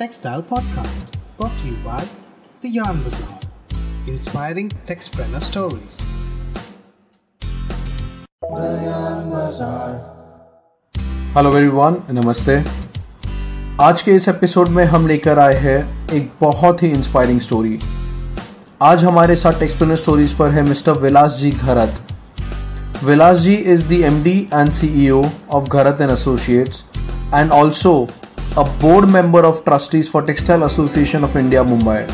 [0.00, 2.02] Textile Podcast, brought to you by
[2.62, 3.40] The Yarn Bazaar,
[4.06, 5.98] inspiring textpreneur stories.
[8.40, 9.90] The Yarn Bazaar.
[11.36, 12.56] Hello everyone नमस्ते
[13.80, 17.78] आज के इस episode में हम लेकर आए हैं एक बहुत ही इंस्पायरिंग स्टोरी
[18.82, 22.00] आज हमारे साथ एक्सप्लेनर स्टोरीज पर है mister Vilas ji Gharat
[23.04, 26.84] Vilas ji is the MD and CEO of Gharat and associates
[27.34, 27.94] and also
[28.58, 32.04] a board member of trustees for textile association of India Mumbai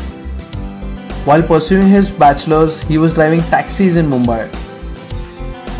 [1.27, 4.43] While pursuing his bachelor's, he was driving taxis in Mumbai.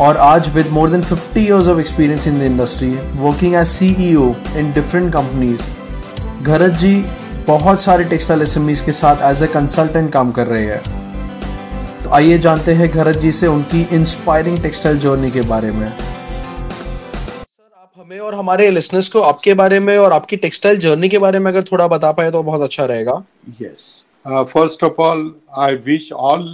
[0.00, 4.26] और आज with more than 50 years of experience in the industry, working as CEO
[4.54, 5.64] in different companies,
[6.42, 6.92] घरत जी
[7.46, 10.82] बहुत सारे textile SMEs के साथ as a consultant काम कर रहे हैं
[12.02, 15.92] तो आइए जानते हैं घरत जी से उनकी इंस्पायरिंग टेक्सटाइल जर्नी के बारे में
[18.08, 21.50] हमें और हमारे लिसनर्स को आपके बारे में और आपकी टेक्सटाइल जर्नी के बारे में
[21.50, 23.16] अगर थोड़ा बता पाए तो बहुत अच्छा रहेगा।
[23.62, 25.20] Yes first of all
[25.58, 26.46] I wish all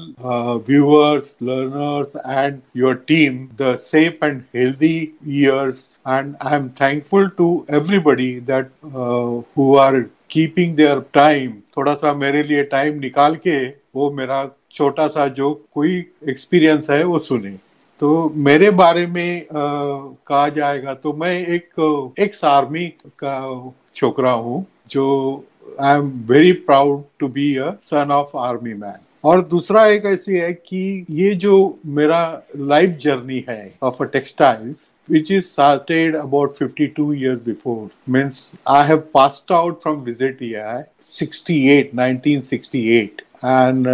[0.69, 4.96] viewers learners and your team the safe and healthy
[5.28, 8.70] years and I am thankful to everybody that
[9.58, 15.06] who are keeping their time थोड़ा सा मेरे लिए टाइम निकाल के वो मेरा छोटा
[15.08, 17.56] सा जो कोई एक्सपीरियंस है वो सुने।
[18.00, 22.86] तो मेरे बारे में कहा जाएगा तो मैं एक एक आर्मी
[23.22, 25.44] का छोकरा हूँ, जो
[25.80, 30.32] I am very proud to be a son of army man और दूसरा एक ऐसी
[30.32, 36.56] है कि ये जो मेरा लाइफ जर्नी है of a textiles which is started about
[36.62, 43.86] 52 years before means I have passed out from visit year 68 1968 and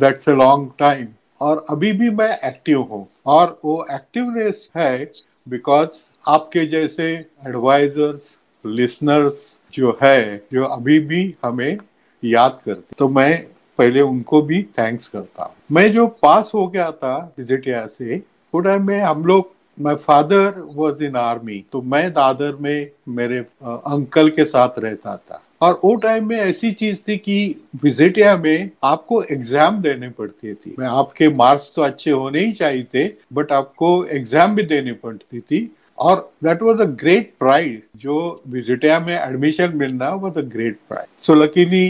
[0.00, 1.06] that's a long time
[1.40, 5.10] और अभी भी मैं एक्टिव हूँ। और वो एक्टिवनेस है
[5.48, 5.98] बिकॉज़
[6.28, 7.12] आपके जैसे
[7.46, 11.78] एडवाइजर्स लिसनर्स जो है, जो अभी भी हमें
[12.22, 13.44] याद करते तो मैं
[13.78, 18.18] पहले उनको भी थैंक्स करता हूँ। मैं जो पास हो गया था विजिटिया से
[18.54, 24.30] टाइम में हम लोग my father was in army तो मैं दादर में मेरे अंकल
[24.30, 27.38] के साथ रहता था। और वो टाइम में ऐसी चीज़ थी कि
[27.82, 32.86] विजिटिया में आपको एग्ज़ाम देने पड़ती थी। मैं आपके मार्क्स तो अच्छे होने ही चाहिए
[32.94, 35.68] थे बट आपको एग्ज़ाम भी देनी पड़ती थी।
[35.98, 41.24] और that was a great prize जो विजिटिया में एडमिशन मिलना was a great prize
[41.26, 41.86] so luckily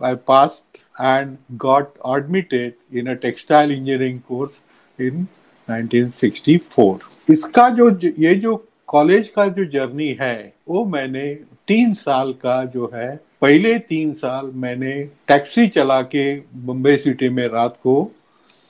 [0.00, 4.60] I passed and got admitted in a textile engineering course
[4.98, 5.26] in
[5.68, 7.88] 1964 इसका जो
[8.18, 8.56] ये जो
[8.88, 11.22] कॉलेज का जो जर्नी है, वो मैंने
[11.68, 14.92] तीन साल का जो है पहले तीन साल मैंने
[15.28, 18.12] टैक्सी चला के मुंबई सिटी में रात को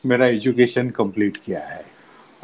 [0.06, 1.84] मेरा एजुकेशन कंप्लीट किया है।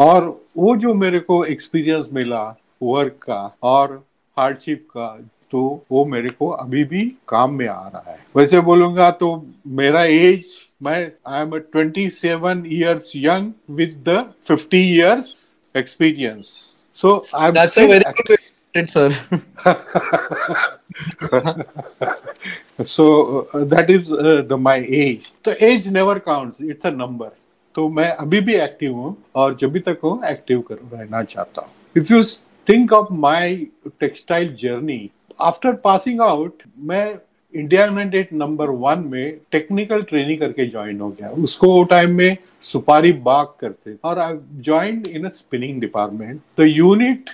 [0.01, 2.45] और वो जो मेरे को एक्सपीरियंस मिला
[2.83, 4.05] वर्क का और
[4.39, 5.19] हार्डशिप का
[5.51, 10.05] तो वो मेरे को अभी भी काम में आ रहा है। वैसे बोलूँगा तो मेरा
[10.05, 10.45] एज
[10.83, 16.47] मैं I am twenty seven years young with the fifty years experience
[16.95, 18.40] so I That's a very good way to put
[18.75, 19.11] it, sir.
[22.87, 25.33] so uh, that is uh, the my age.
[25.45, 27.31] तो age never counts it's a number
[27.75, 31.63] तो मैं अभी भी active हूँ और जब भी तक हूँ एक्टिव कर रहना चाहता
[31.63, 32.23] हूँ। If you
[32.69, 33.67] think of my
[34.01, 35.11] textile journey
[35.41, 37.15] after passing out मैं
[37.55, 43.13] इंडिया यूनाइटेड नंबर वन में टेक्निकल ट्रेनिंग करके ज्वाइन हो गया। उसको टाइम में सुपारी
[43.13, 47.31] बाग करते। और I join in a spinning department the unit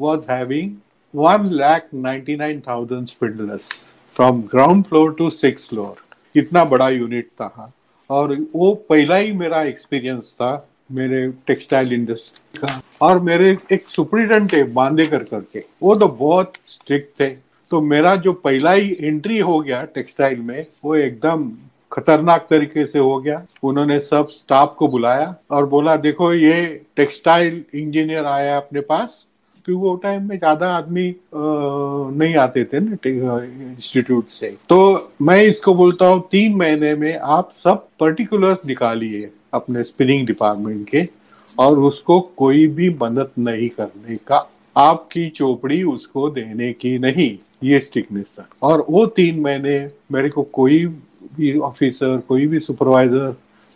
[0.00, 0.70] was having
[1.14, 5.92] 1 lakh 99,000 spindlers from ground floor to sixth floor.
[6.36, 7.72] इतना बड़ा यूनिट था।
[8.10, 14.54] और वो पहला ही मेरा एक्सपीरियंस था मेरे टेक्सटाइल इंडस्ट्री का। और मेरे एक सुप्रिटेंडेंट
[14.54, 17.28] है बांदेकर करके। वो तो बहुत स्ट्रिक्ट थे।
[17.70, 21.52] तो मेरा जो पहला ही एंट्री हो गया टेक्सटाइल में वो एकदम
[21.92, 27.64] खतरनाक तरीके से हो गया। उन्होंने सब स्टाफ को बुलाया और बोला देखो ये टेक्सटाइल
[27.74, 29.26] इंजीनियर आया अपने पास।
[29.66, 35.74] क्योंकि वो टाइम में ज़्यादा आदमी नहीं आते थे ना इंस्टीट्यूट से। तो मैं इसको
[35.74, 41.06] बोलता हूँ, तीन महीने में आप सब पर्टिकुलर्स निकालिए अपने स्पिनिंग डिपार्टमेंट के
[41.58, 44.46] और उसको कोई भी मदद नहीं करने का।
[44.76, 49.78] आपकी चोपड़ी उसको देने की नहीं, ये स्टिकनेस था। और वो तीन महीने
[50.12, 50.84] मेरे को कोई
[51.36, 53.34] भी ऑफिसर कोई भी सुपरवाइजर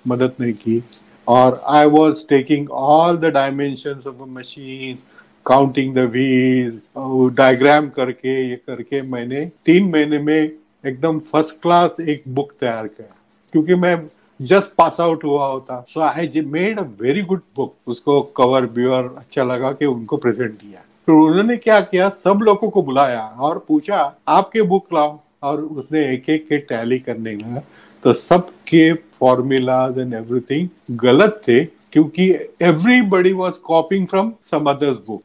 [0.09, 0.83] मदद नहीं की।
[1.29, 4.99] और I was taking all the dimension of a machine
[5.49, 10.53] counting the wheels diagram करके, ये करके मैंने तीन महीने में
[10.87, 13.17] एकदम फ़र्स्ट क्लास एक बुक तैयार किया।
[13.53, 13.97] क्योंकि मैं
[14.41, 19.05] जस्ट पास आउट हुआ होता। So I made a very good book उसको कवर ब्यूअर
[19.19, 22.09] अच्छा लगा के उनको प्रेजेंट किया। तो उन्होंने क्या किया?
[22.09, 26.99] सब लोगों को बुलाया और पूछा, आपके बुक लाओ। और उसने एक एक के टैली
[26.99, 27.63] करने लगा।
[28.03, 30.69] तो सबके फॉर्मूलाज एंड एवरीथिंग
[30.99, 32.31] गलत थे। क्योंकि
[32.63, 35.23] everybody was copying from some others book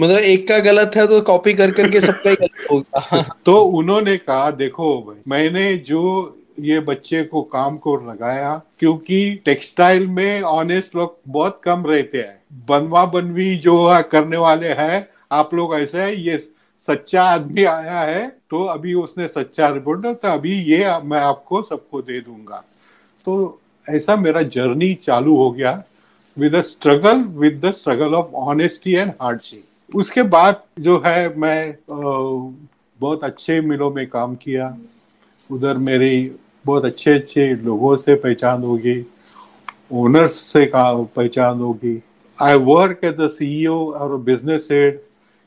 [0.00, 4.16] मतलब एक का गलत है तो कॉपी कर करके सबका ही गलत होगा तो उन्होंने
[4.16, 6.02] कहा देखो भाई मैंने जो
[6.60, 12.42] ये बच्चे को काम को लगाया क्योंकि टेक्सटाइल में ऑनेस्ट लोग बहुत कम रहते हैं।
[12.68, 16.38] बनवा बनवी जो करने वाले हैं आप लोग ऐसे है ये
[16.84, 22.02] सच्चा आदमी आया है तो अभी उसने सच्चा रिपोर्ट तो अभी ये मैं आपको सबको
[22.02, 22.64] दे दूँगा।
[23.24, 25.72] तो ऐसा मेरा जर्नी चालू हो गया
[26.36, 33.24] with struggle with the struggle of honesty and hardship उसके बाद जो है मैं बहुत
[33.24, 34.76] अच्छे मिलों में काम किया।
[35.52, 36.30] उधर मेरी
[36.66, 39.04] बहुत अच्छे अच्छे लोगों से पहचान होगी
[39.92, 42.00] ओनर्स से पहचान होगी।
[42.38, 45.00] I work as a CEO और business head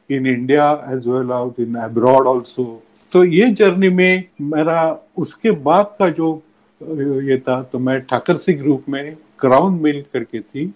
[0.09, 2.65] in India as well out in abroad also
[3.11, 6.33] तो ये जर्नी में मेरा, उसके बाद का जो
[6.81, 10.71] ये था तो मैं ठाकर सिंह ग्रुप में क्राउन मिल करके थी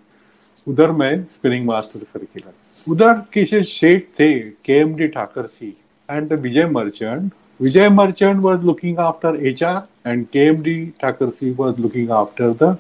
[0.68, 4.34] उधर मैं स्पिनिंग मास्टर करके लगा उधर किसी शेख थे
[4.66, 5.74] के M D Thakar Singh
[6.10, 7.34] and Vijay Merchant.
[7.60, 12.78] Vijay Merchant was looking after HR and KMD Thakursi was looking after the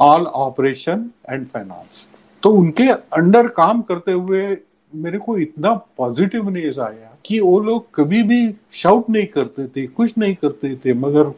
[0.00, 2.06] all operation and finance.
[2.42, 4.56] तो उनके अंडर काम करते हुए
[4.92, 8.40] मेरे को इतना पॉजिटिवनेस आया कि वो लोग कभी भी
[8.72, 11.32] शाउट नहीं करते थे, कुछ नहीं करते थे, मगर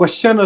[0.00, 0.38] क्वेश्चन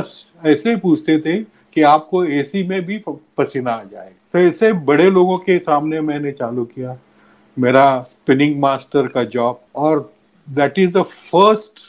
[0.46, 1.36] ऐसे पूछते थे
[1.74, 2.96] कि आपको एसी में भी
[3.38, 6.96] पसीना आ जाए। तो ऐसे बड़े लोगों के सामने मैंने चालू किया।
[7.56, 10.00] मेरा स्पिनिंग मास्टर का जॉब और
[10.48, 11.80] that is the first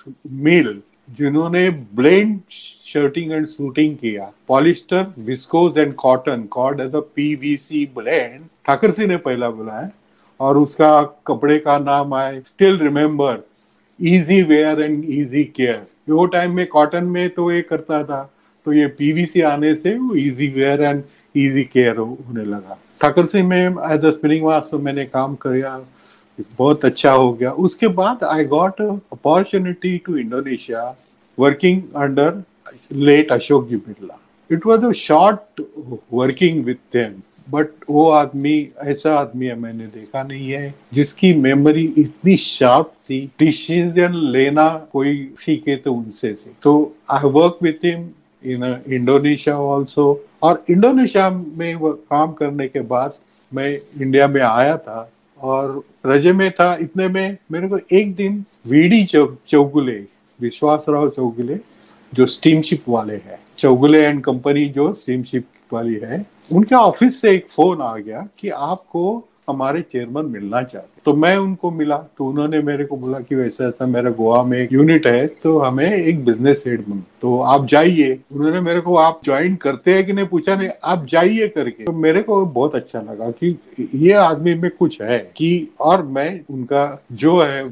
[0.44, 7.86] mill जिन्होंने ब्लेंड शर्टिंग एंड सूटिंग किया। Polyester viscose and cotton code as a PVC
[7.98, 9.90] blend Thakar Singh ने पहला बुलाया
[10.40, 13.44] और उसका कपड़े का नाम I still remember
[14.00, 18.22] easy wear and easy care वो टाइम में कॉटन में तो ये करता था
[18.66, 21.04] तो ये पीवीसी आने से वो easy wear and
[21.36, 25.78] easy care होने लगा। ठाकर सिंह में एज अ स्पिनिंग मास्टर मैंने काम किया,
[26.58, 30.84] बहुत अच्छा हो गया। उसके बाद I got opportunity to Indonesia
[31.38, 32.44] working under
[32.94, 34.20] late Ashok ji Birla
[34.50, 35.62] it was a short
[36.14, 41.84] working with them but वो आदमी, ऐसा आदमी है, मैंने देखा नहीं है, जिसकी मेमोरी
[41.98, 48.10] इतनी शार्प थी डिसीज़न लेना कोई सीखे तो उनसे से। तो I work with him
[48.44, 50.06] in Indonesia also
[50.44, 53.14] और इंडोनेशिया में काम करने के बाद
[53.52, 53.72] मैं
[54.02, 55.10] इंडिया में आया था
[55.42, 60.00] और रजे में था, इतने में मेरे को एक दिन वीडी चौगुले
[60.42, 61.58] विश्वास राव चौगुले,
[62.14, 67.48] जो स्टीमशिप वाले हैं, चौगुले एंड कंपनी जो स्टीमशिप वाली है उनके ऑफ़िस से एक
[67.50, 72.60] फ़ोन आ गया कि आपको हमारे चेयरमैन मिलना चाहते तो मैं उनको मिला तो उन्होंने
[72.60, 76.24] मेरे को बोला कि वैसा ऐसा मेरा गोवा में एक यूनिट है तो हमें एक
[76.26, 80.26] बिज़नेस हेड बन। तो आप जाइए। उन्होंने मेरे को, आप ज्वाइन करते हैं कि नहीं
[80.26, 83.58] पूछा नहीं, आप जाइए करके। तो मेरे को बहुत अच्छा लगा कि
[83.96, 87.64] ये आदमी में कुछ है कि, और मैं उनका जो है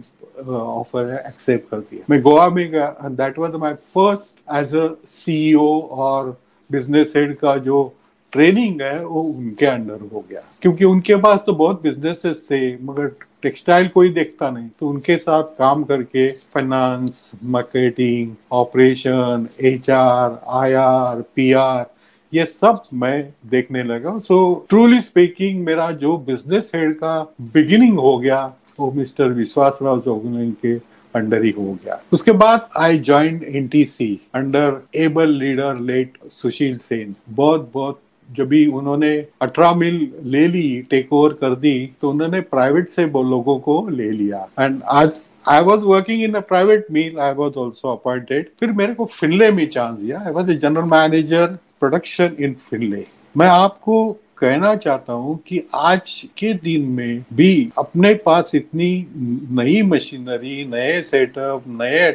[0.50, 4.88] ऑफ़र है एक्सेप्ट कर दिया। मैं गोवा में गया। That was my first as a
[5.08, 6.30] CEO और
[6.70, 7.84] बिज़नेस हेड का जो
[8.34, 13.08] ट्रेनिंग है, वो उनके अंडर हो गया। क्योंकि उनके पास तो बहुत बिजनेसेस थे, मगर
[13.44, 20.74] टेक्सटाइल कोई देखता नहीं। तो उनके साथ काम करके finance marketing operation H R I
[20.74, 21.86] R P R
[22.34, 28.18] ये सब मैं देखने लगा। सो ट्रूली स्पीकिंग मेरा जो बिज़नेस हेड का बिगिनिंग हो
[28.18, 28.42] गया,
[28.80, 30.76] वो मिस्टर विश्वास राव चौगुलन के
[31.16, 36.18] अंडर ही हो गया। उसके बाद I join N T C under able leader late
[36.32, 38.00] Sushil Sen बहुत बहुत
[38.30, 39.12] जब भी उन्होंने
[39.42, 44.10] अठारह मिल ले ली टेक ओवर कर दी तो उन्होंने प्राइवेट से लोगों को ले
[44.12, 48.72] लिया। एंड आज I was working in a private mill I was also appointed फिर
[48.72, 51.48] मेरे को फिनले में चांस दिया। I was a general manager
[51.80, 53.06] production in Finlay
[53.38, 53.96] मैं आपको
[54.44, 61.02] कहना चाहता हूँ कि आज के दिन में भी अपने पास इतनी नई मशीनरी, नए
[61.02, 62.12] सेटअप नए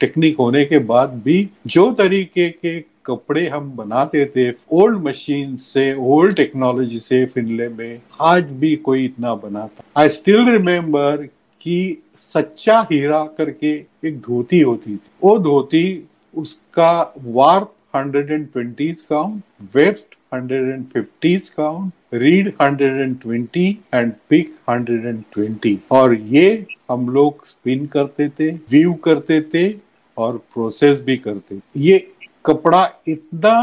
[0.00, 5.92] टेक्निक होने के बाद भी जो तरीके के कपड़े हम बनाते थे ओल्ड मशीन से
[5.98, 11.26] ओल्ड टेक्नोलॉजी से फिनले में, आज भी कोई इतना बनाता। आई स्टिल रिमेम्बर
[11.62, 13.72] कि सच्चा हीरा करके
[14.08, 15.86] एक धोती होती थी। वो धोती
[16.34, 19.20] उसका वार्प 120 का
[19.74, 19.94] weft
[20.34, 28.92] 150s count reed 120 and pick 120 और ये हम लोग स्पिन करते थे व्यू
[28.94, 29.68] करते थे
[30.16, 31.98] और प्रोसेस भी करते थे। ये
[32.46, 33.54] कपड़ा इतना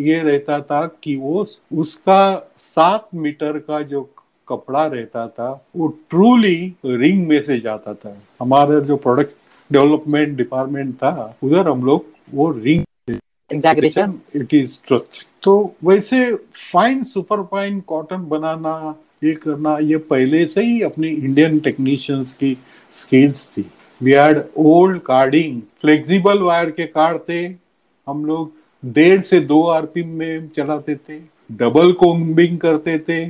[0.00, 4.02] ये रहता था कि वो उसका सात मीटर का जो
[4.48, 9.34] कपड़ा रहता था वो ट्रूली रिंग में से जाता था। हमारा जो प्रोडक्ट
[9.72, 12.84] डेवलपमेंट डिपार्टमेंट था उधर हम लोग वो रिंग
[14.36, 16.18] इट इज़ स्ट्रक्चर तो वैसे
[16.72, 22.56] फाइन सुपर फाइन कॉटन बनाना, ये करना, ये पहले से ही अपनी इंडियन टेक्नीशियंस की
[22.94, 23.64] स्किल्स थी।
[24.02, 27.44] We had old carding flexible wire के कार्ड थे।
[28.06, 28.52] हम लोग
[28.82, 31.18] डेढ़ से दो आरपीएम में चलाते थे
[31.50, 33.28] डबल कोम्बिंग करते थे,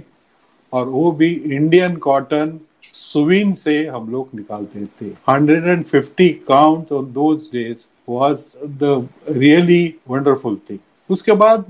[0.73, 7.49] और वो भी इंडियन कॉटन सुविन से हम लोग निकालते थे। 150 count on those
[7.53, 8.45] days was
[8.83, 11.65] the really wonderful thing उसके बाद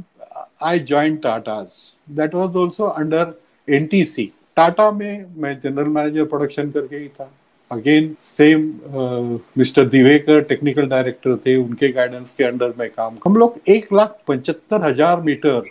[0.61, 3.35] I join Tatas that was also under
[3.69, 7.31] NTC Tata में मैं जनरल मैनेजर प्रोडक्शन करके ही था.
[7.65, 8.61] Again same
[9.59, 14.19] mister Divekar technical director थे, उनके गाइडेंस के अंडर में काम हम लोग एक लाख
[14.29, 15.63] पचहत्तर हज़ार मीटर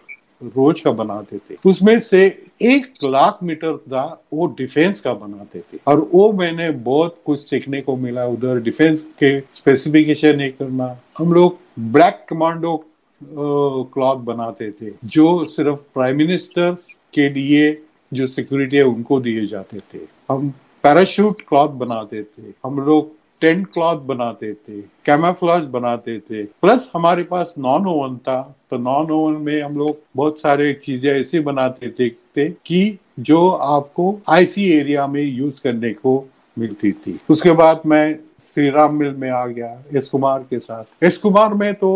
[0.46, 2.26] रोज का बनाते थे। उसमें से
[2.64, 4.04] एक लाख मीटर था
[4.34, 9.02] वो डिफेंस का बनाते थे। और वो मैंने बहुत कुछ सीखने को मिला उधर। डिफेंस
[9.20, 11.58] के स्पेसिफिकेशन ये करना। हम लोग
[11.92, 12.76] ब्लैक कमांडो
[13.24, 16.72] क्लॉथ बनाते थे जो सिर्फ़ प्राइम मिनिस्टर
[17.14, 17.72] के लिए
[18.12, 20.50] जो सिक्योरिटी है उनको दिए जाते थे। हम
[20.84, 27.24] पैराशूट क्लॉथ बनाते थे हम लोग टेंट क्लॉथ बनाते थे कैमाफ्लाज बनाते थे। प्लस हमारे
[27.24, 31.90] पास नॉन ओवन था तो नॉन ओवन में हम लोग बहुत सारे चीज़ें ऐसी बनाते
[31.90, 36.24] थे, थे कि जो आपको आईसी एरिया में यूज़ करने को
[36.60, 38.20] मिलती थी। उसके बाद मैं
[38.58, 41.90] श्री राम मिल में आ गया, एस कुमार के साथ। एस कुमार में तो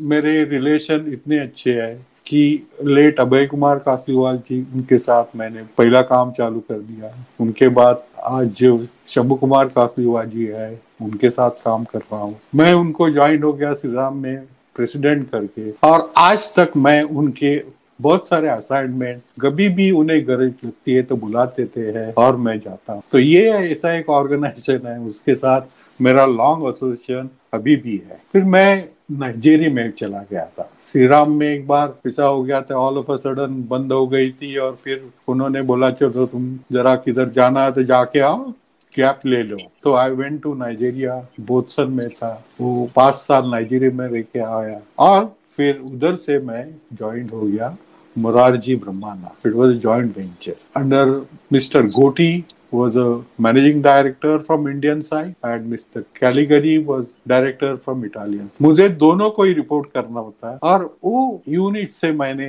[0.00, 1.94] मेरे रिलेशन इतने अच्छे हैं
[2.26, 2.42] कि
[2.84, 8.02] लेट अभय कुमार कासीवाल जी, उनके साथ मैंने पहला काम चालू कर दिया। उनके बाद
[8.26, 8.64] आज
[9.08, 10.70] शंभु कुमार कासीवाल जी है,
[11.02, 14.42] उनके साथ काम कर रहा हूँ। मैं उनको ज्वाइन हो गया श्री राम में
[14.76, 17.60] प्रेसिडेंट करके। और आज तक मैं उनके
[18.00, 22.58] बहुत सारे असाइनमेंट कभी भी उन्हें गरज लगती है तो बुलाते थे है और मैं
[22.60, 25.60] जाता हूँ। तो ये ऐसा एक ऑर्गेनाइजेशन है, उसके साथ
[26.00, 31.32] मेरा लॉन्ग एसोसिएशन अभी भी है फिर मैं नाइजेरिया में चला गया था श्री राम
[31.32, 34.56] में एक बार ऐसा हो गया था ऑल ऑफ़ अ सडन बंद हो गई थी
[34.56, 38.52] और फिर उन्होंने बोला, चलो तुम जरा किधर जाना है तो जाके आओ
[38.94, 43.90] कैप ले लो तो आई वेंट टू नाइजेरिया बोत्सन में था वो पाँच साल नाइजीरिया
[43.90, 47.76] में रह के आया और फिर उधर से मैं ज्वाइन हो गया
[48.18, 49.32] Morarji Brahmana.
[49.44, 50.56] Was a joint venture.
[50.76, 51.90] Under Mr.
[51.90, 56.04] Goti was a managing director from Indian side and Mr.
[56.18, 58.48] Caligari was director from Italian.
[58.62, 62.48] मुझे दोनों को ही रिपोर्ट करना होता है और वो यूनिट से मैंने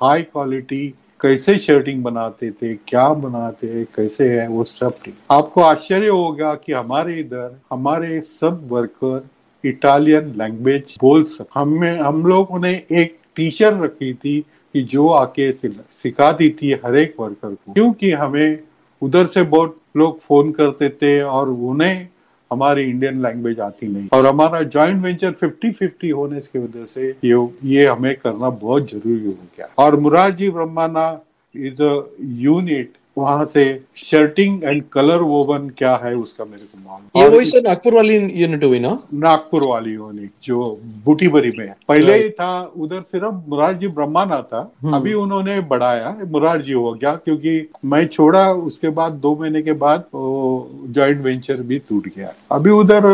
[0.00, 0.86] हाई क्वालिटी
[1.20, 6.54] कैसे शर्टिंग बनाते थे, क्या बनाते हैं, कैसे है, वो सब ठीक आपको आश्चर्य होगा
[6.54, 9.28] कि हमारे इधर हमारे सब वर्कर
[9.64, 14.40] इटालियन लैंग्वेज बोल सकते हमें हम लोगों ने एक टीचर रखी थी
[14.74, 18.58] कि जो आके सिखाती थी हर एक वर्कर को क्योंकि हमें
[19.02, 22.08] उधर से बहुत लोग फ़ोन करते थे और उन्हें
[22.50, 27.08] हमारी इंडियन लैंग्वेज आती नहीं। और हमारा जॉइंट वेंचर 50 50 होने की वजह से
[27.24, 31.06] ये ये हमें करना बहुत ज़रूरी हो गया। और मुरारजी ब्रह्माना
[31.54, 33.64] इज़ अ यूनिट वहाँ से
[33.96, 38.16] शर्टिंग एंड कलर वोवन क्या है उसका मेरे को मालूम ये वही से नागपुर वाली
[38.42, 38.98] यूनिट हुई ना?
[39.14, 40.58] नागपुर वाली यूनिट जो
[41.04, 44.60] बूटीबरी में है। पहले ही था उधर सिर्फ़ मुरारजी ब्रह्माना था।
[44.94, 50.04] अभी उन्होंने बढ़ाया मुरारजी हो गया क्योंकि मैं छोड़ा उसके बाद दो महीने के बाद
[50.14, 53.06] ज्वाइंट वेंचर भी टूट गया। अभी उधर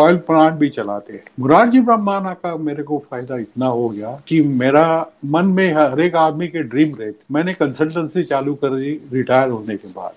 [0.00, 4.40] ऑयल प्लांट भी चलाते हैं। मुरारजी ब्रह्माना का मेरे को फ़ायदा इतना हो गया कि
[4.62, 4.84] मेरा
[5.26, 9.76] मन में हर एक आदमी के ड्रीम रहे मैंने कंसल्टेंसी चालू कर दी रिटायर होने
[9.76, 10.12] के बाद।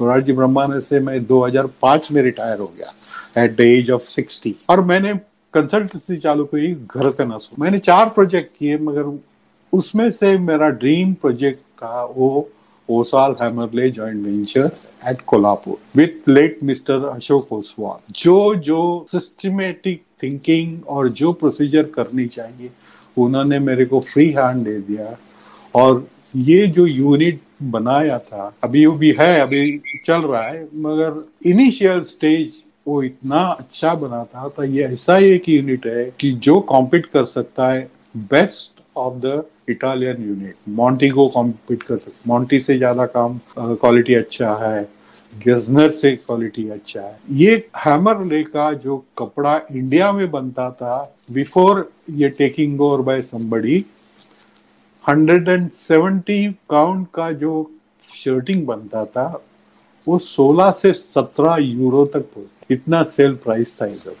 [0.00, 4.80] मोरारजी ब्रह्मानंद से मैं 2005 में रिटायर हो गया एट द एज ऑफ़ 60 और
[4.80, 5.14] मैंने
[5.54, 9.18] कंसल्टेंसी चालू की, घर से ना मैंने चार प्रोजेक्ट किए, मगर
[9.72, 12.50] उसमें से मेरा ड्रीम प्रोजेक्ट था, वो
[12.88, 14.70] Oswal Hammerle joint venture
[15.08, 18.12] at Kolhapur with late mister Ashok Oswal.
[18.12, 22.70] जो जो सिस्टमेटिक थिंकिंग और जो प्रोसीजर करनी चाहिए,
[23.16, 25.16] उन्होंने मेरे को फ्री हैंड दे दिया।
[25.74, 31.22] और ये जो यूनिट बनाया था। अभी वो भी है, अभी चल रहा है, मगर
[31.50, 36.58] इनिशियल स्टेज वो इतना अच्छा बना था तो ये ऐसा एक यूनिट है कि जो
[36.68, 42.58] कॉम्पीट कर सकता है best of the Italian unit Monti को कॉम्पीट कर सकते मॉन्टी
[42.60, 44.82] से ज़्यादा काम क्वालिटी अच्छा है।
[45.44, 50.96] गेजनर से क्वालिटी अच्छा है। ये हैमर ले का जो कपड़ा इंडिया में बनता था
[51.32, 53.84] बिफोर ये taking over by somebody
[55.08, 57.70] 170 count का जो
[58.14, 59.26] शर्टिंग बनता था,
[60.08, 64.16] वो 16 से 17 यूरो तक इतना सेल प्राइस था इधर।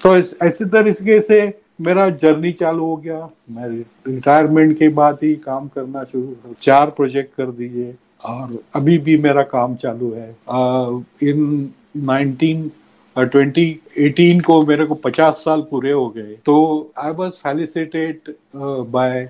[0.00, 5.34] तो इस, ऐसे तरीके से मेरा जर्नी चालू हो गया। मैं रिटायरमेंट के बाद ही
[5.36, 7.94] काम करना शुरू चार प्रोजेक्ट कर दिए
[8.24, 10.28] और अभी भी मेरा काम चालू है।
[11.30, 12.70] इन नाइनटीन
[13.16, 16.56] ट्वेंटी एटीन को मेरे को पचास साल पूरे हो गए। तो
[16.98, 18.34] I was felicitated
[18.90, 19.28] by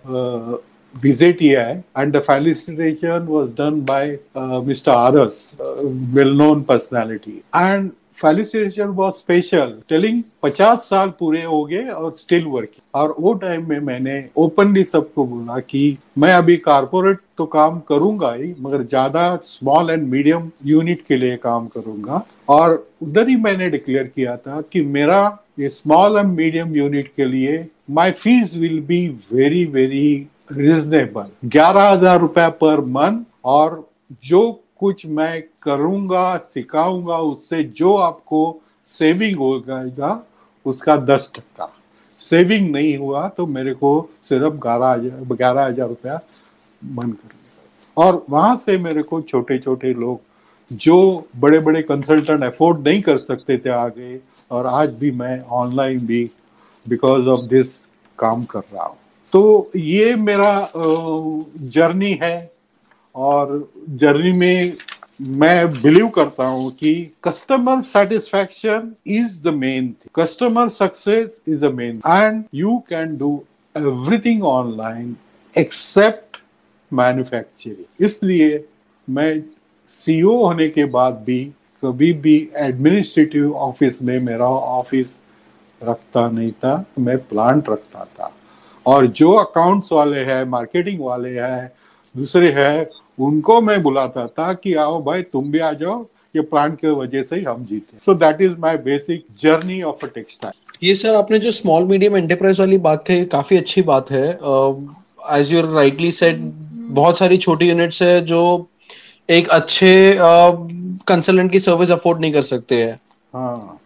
[0.99, 4.93] VZTI and the felicitation was done by uh, Mr.
[4.95, 7.43] Aras, uh, well-known personality.
[7.53, 13.33] And felicitation was special telling पचास साल पूरे हो गए और स्टिल वर्किंग और वो
[13.43, 15.83] टाइम में मैंने ओपनली सबको बोला कि
[16.19, 21.37] मैं अभी कारपोरेट तो काम करूँगा ही मगर ज़्यादा स्मॉल एंड मीडियम यूनिट के लिए
[21.45, 25.21] काम करूँगा और उधर ही मैंने डिक्लेयर किया था कि मेरा
[25.61, 30.11] ये स्मॉल एंड मीडियम यूनिट के लिए my fees will be very very
[30.51, 33.89] reasonable ग्यारह हज़ार रुपया पर मंथ और
[34.25, 40.21] जो कुछ मैं करूँगा, सिखाऊँगा, उससे जो आपको सेविंग हो जाएगा
[40.67, 41.73] उसका दस टक्का।
[42.11, 43.91] सेविंग नहीं हुआ तो मेरे को
[44.25, 46.21] सिर्फ़ ग्यारह हज़ार ग्यारह हज़ार रुपया
[46.95, 47.37] मन कर
[47.97, 50.21] और वहाँ से मेरे को छोटे छोटे लोग
[50.69, 50.97] जो
[51.37, 54.19] बड़े बड़े कंसल्टेंट अफोर्ड नहीं कर सकते थे आगे,
[54.53, 56.25] और आज भी मैं ऑनलाइन भी
[56.87, 57.77] बिकॉज़ ऑफ़ दिस
[58.19, 58.97] काम कर रहा हूँ।
[59.33, 62.51] तो ये मेरा जर्नी है
[63.15, 63.69] और
[64.01, 64.77] जर्नी में
[65.39, 66.95] मैं बिलीव करता हूँ कि
[67.25, 73.35] customer satisfaction is the main thing customer success is the main and you can do
[73.75, 75.17] everything online
[75.55, 76.41] except
[76.93, 78.67] manufacturing इसलिए
[79.11, 79.41] मैं
[79.91, 81.45] सीईओ e होने के बाद भी
[81.83, 85.17] कभी भी एडमिनिस्ट्रेटिव ऑफ़िस में मेरा ऑफ़िस
[85.83, 88.33] रखता नहीं था, मैं प्लांट रखता था।
[88.89, 91.73] और जो अकाउंट्स वाले हैं मार्केटिंग वाले हैं
[92.15, 92.87] दूसरे हैं
[93.21, 96.05] उनको मैं बुलाता था कि आओ भाई तुम भी आ जाओ
[96.37, 100.05] ये प्लांट की वजह से ही हम जीते so that is my basic journey of
[100.07, 104.11] a textile ये सर आपने जो स्मॉल मीडियम एंटरप्राइज वाली बात कही काफ़ी अच्छी बात
[104.11, 104.27] है।
[105.39, 106.41] एज यू राइटली सेड
[106.93, 108.41] बहुत सारी छोटी यूनिट्स है जो
[109.29, 112.95] एक अच्छे कंसल्टेंट uh, की सर्विस अफोर्ड नहीं कर सकते हैं।
[113.35, 113.79] हाँ।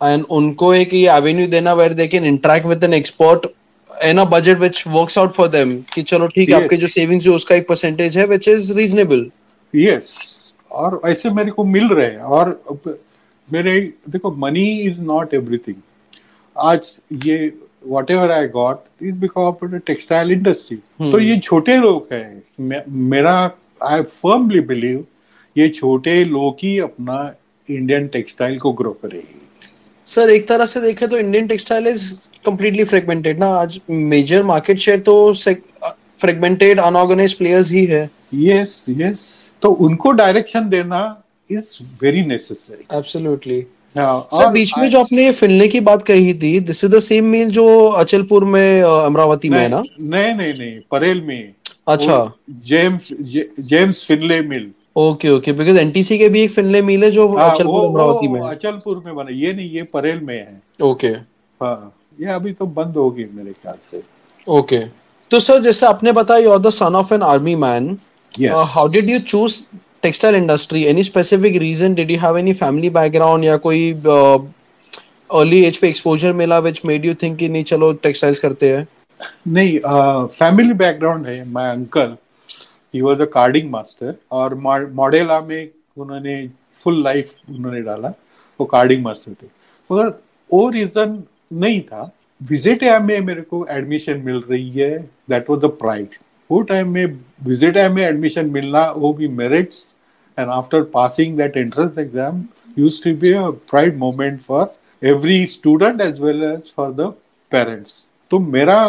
[0.00, 3.46] एंड उनको एक ये एवेन्यू देना where they can interact with an expert
[4.04, 7.26] in a budget which works out for them कि चलो ठीक है आपके जो सेविंग्स
[7.26, 9.30] है उसका एक परसेंटेज है व्हिच इज़ रीजनेबल
[9.74, 12.50] यस और ऐसे मेरे को मिल रहे हैं। और
[13.52, 15.76] मेरे देखो मनी इज़ नॉट एवरीथिंग
[16.56, 16.94] आज
[17.26, 17.52] ये
[18.10, 23.34] whatever I got is because textile industry तो ये छोटे लोग हैं। मेरा
[23.82, 25.04] आई फर्मली बिलीव
[25.56, 27.22] ये छोटे लोग ही अपना
[27.68, 29.40] इंडियन टेक्सटाइल को ग्रो करेगी।
[30.06, 32.04] सर एक तरह से देखे तो Indian textile is
[32.46, 35.32] completely fragmented ना आज मेजर मार्केट शेयर तो
[36.20, 39.20] फ्रेगमेंटेड अनऑर्गेनाइज प्लेयर्स ही है। यस यस
[39.62, 41.02] तो उनको डायरेक्शन देना
[41.50, 43.60] is very necessary absolutely
[43.96, 47.48] sir बीच में जो आपने फिनले की बात कही थी this is the same mill
[47.50, 47.66] जो
[48.02, 49.82] अचलपुर में अमरावती में है ना?
[50.00, 51.54] नहीं नहीं नहीं परेल में।
[51.88, 52.18] अच्छा।
[52.66, 53.08] James
[53.68, 57.50] James Finlay mill okay okay because NTC के भी एक फिनले मिल है जो हाँ,
[57.50, 61.08] अचलपुर अमरावती में अचलपुर में बना ये नहीं ये परेल में है। ओके
[61.60, 64.02] हाँ ये अभी तो बंद होगी मेरे ख्याल से।
[64.48, 64.78] ओके
[65.30, 67.96] तो सर जैसे आपने बताया you are the son of an army man
[68.42, 69.62] how did you choose
[70.02, 73.92] textile industry any specific reason did you have any family background या कोई
[75.30, 78.86] अर्ली एज पे एक्सपोजर मिला व्हिच मेड यू थिंक कि नहीं चलो टेक्सटाइल्स करते हैं?
[79.48, 79.78] नहीं
[80.38, 82.16] फैमिली बैकग्राउंड है my uncle
[82.94, 86.46] he was a carding master और मॉडेला में उन्होंने
[86.84, 88.08] फुल लाइफ उन्होंने डाला।
[88.60, 89.46] वो कार्डिंग मास्टर थे।
[89.90, 90.08] मगर
[90.50, 91.22] वो रीजन
[91.52, 94.98] नहीं था। विज़िट में मेरे को एडमिशन मिल रही है।
[95.30, 96.08] दैट वॉज़ द प्राइड
[96.50, 99.96] वो टाइम में विज़िट में एडमिशन मिलना, वो भी merits
[100.38, 102.42] and after passing that entrance exam
[102.78, 104.72] use to be a pride moment for
[105.02, 107.12] every student as well as for the
[107.52, 108.80] parents तो मेरा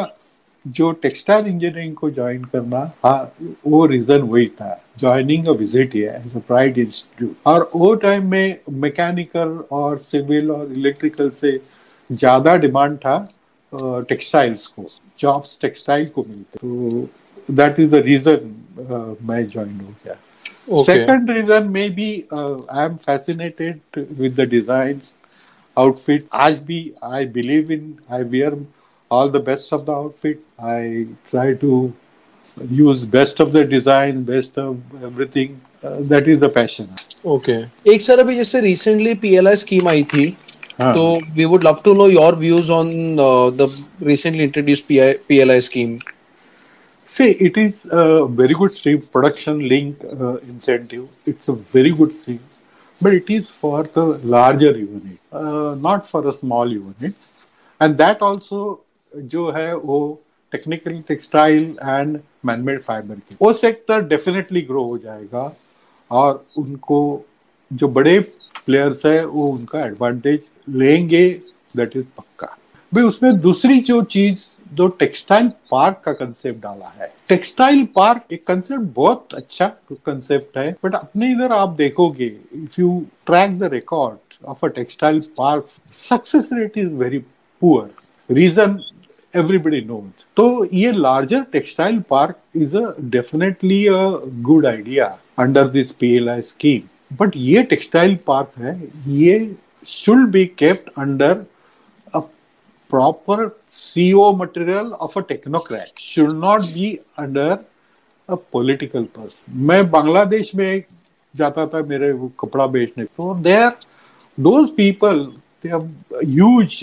[0.65, 3.33] जो टेक्सटाइल इंजीनियरिंग को ज्वाइन करना हाँ
[3.67, 8.57] वो रीजन वही था। ज्वाइनिंग अ विज़िट एज अ प्राइड इंस्टीट्यूट और वो टाइम में
[8.85, 11.59] मैकेनिकल और सिविल और इलेक्ट्रिकल से
[12.09, 13.17] ज़्यादा डिमांड था
[13.73, 14.85] टेक्सटाइल्स को।
[15.19, 20.17] जॉब्स टेक्सटाइल को मिलते। तो दैट इज़ द रीजन मैं ज्वाइन हो गया।
[20.87, 23.79] Second reason maybe uh, I am fascinated
[24.19, 25.13] with the designs,
[25.77, 26.27] outfit.
[26.33, 28.51] आज भी I believe in I wear
[29.10, 30.40] all the best of the outfit.
[30.58, 31.92] I try to
[32.70, 35.60] use best of the design, best of everything.
[35.82, 36.88] Uh, that is the passion.
[37.24, 37.64] Okay.
[37.92, 40.26] एक sir अभी जैसे recently PLI scheme आई थी
[40.80, 41.04] तो
[41.36, 43.68] we would love to know your views on uh, the
[44.00, 45.98] recently introduced PI, PLI scheme.
[47.06, 51.08] See, it is a very good scheme, production link uh, incentive.
[51.24, 52.40] It's a very good thing,
[53.00, 57.34] but it is for the larger unit, uh, not for the small units.
[57.78, 58.80] And that also
[59.15, 59.99] जो है वो
[60.51, 65.51] technical textile and manmade fibre की। वो sector definitely grow हो जाएगा
[66.11, 66.99] और उनको
[67.71, 68.19] जो बड़े
[68.65, 71.27] प्लेयर्स है, वो उनका एडवांटेज लेंगे
[71.77, 72.57] दैट इज़ पक्का।
[72.91, 74.43] भाई उसमें दूसरी जो चीज़,
[74.73, 79.67] जो टेक्सटाइल पार्क का कंसेप्ट डाला है। टेक्सटाइल पार्क एक कंसेप्ट बहुत अच्छा
[80.05, 85.21] कंसेप्ट है बट अपने इधर आप देखोगे if you track the record of a textile
[85.37, 87.19] park success rate is very
[87.61, 87.89] poor
[88.29, 88.79] reason
[89.33, 90.25] everybody knows.
[90.35, 93.99] तो ये larger textile park is a definitely a
[94.49, 95.05] good idea
[95.39, 98.75] under this PLI scheme but ये textile park है,
[99.07, 99.55] ये
[99.87, 101.45] should be kept under
[102.89, 105.91] proper CO material of a technocrat.
[105.97, 107.51] Should not be under
[108.29, 109.37] a political person.
[109.67, 110.83] मैं बांग्लादेश में
[111.33, 113.69] जाता था मेरे कपड़ा बेचने। तो there
[114.39, 115.23] those people
[115.65, 116.79] they huge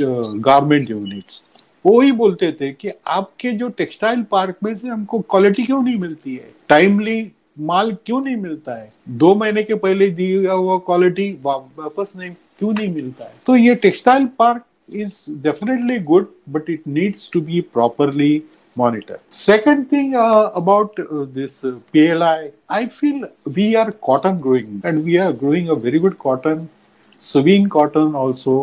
[0.48, 1.42] garment units
[1.84, 5.96] वो ही बोलते थे कि आपके जो टेक्सटाइल पार्क में से हमको क्वालिटी क्यों नहीं
[5.96, 6.50] मिलती है?
[6.68, 8.90] टाइमली माल क्यों नहीं मिलता है?
[9.08, 13.34] दो महीने के पहले दिया हुआ क्वालिटी वापस नहीं, क्यों नहीं मिलता है?
[13.46, 14.64] तो ये textile park
[14.94, 18.42] is definitely good but it needs to be properly
[18.78, 21.00] monitor second thing about
[21.34, 21.60] this
[21.92, 25.98] P L I I feel we are cotton growing and we are growing a very
[25.98, 26.66] good cotton
[27.22, 28.56] swing cotton also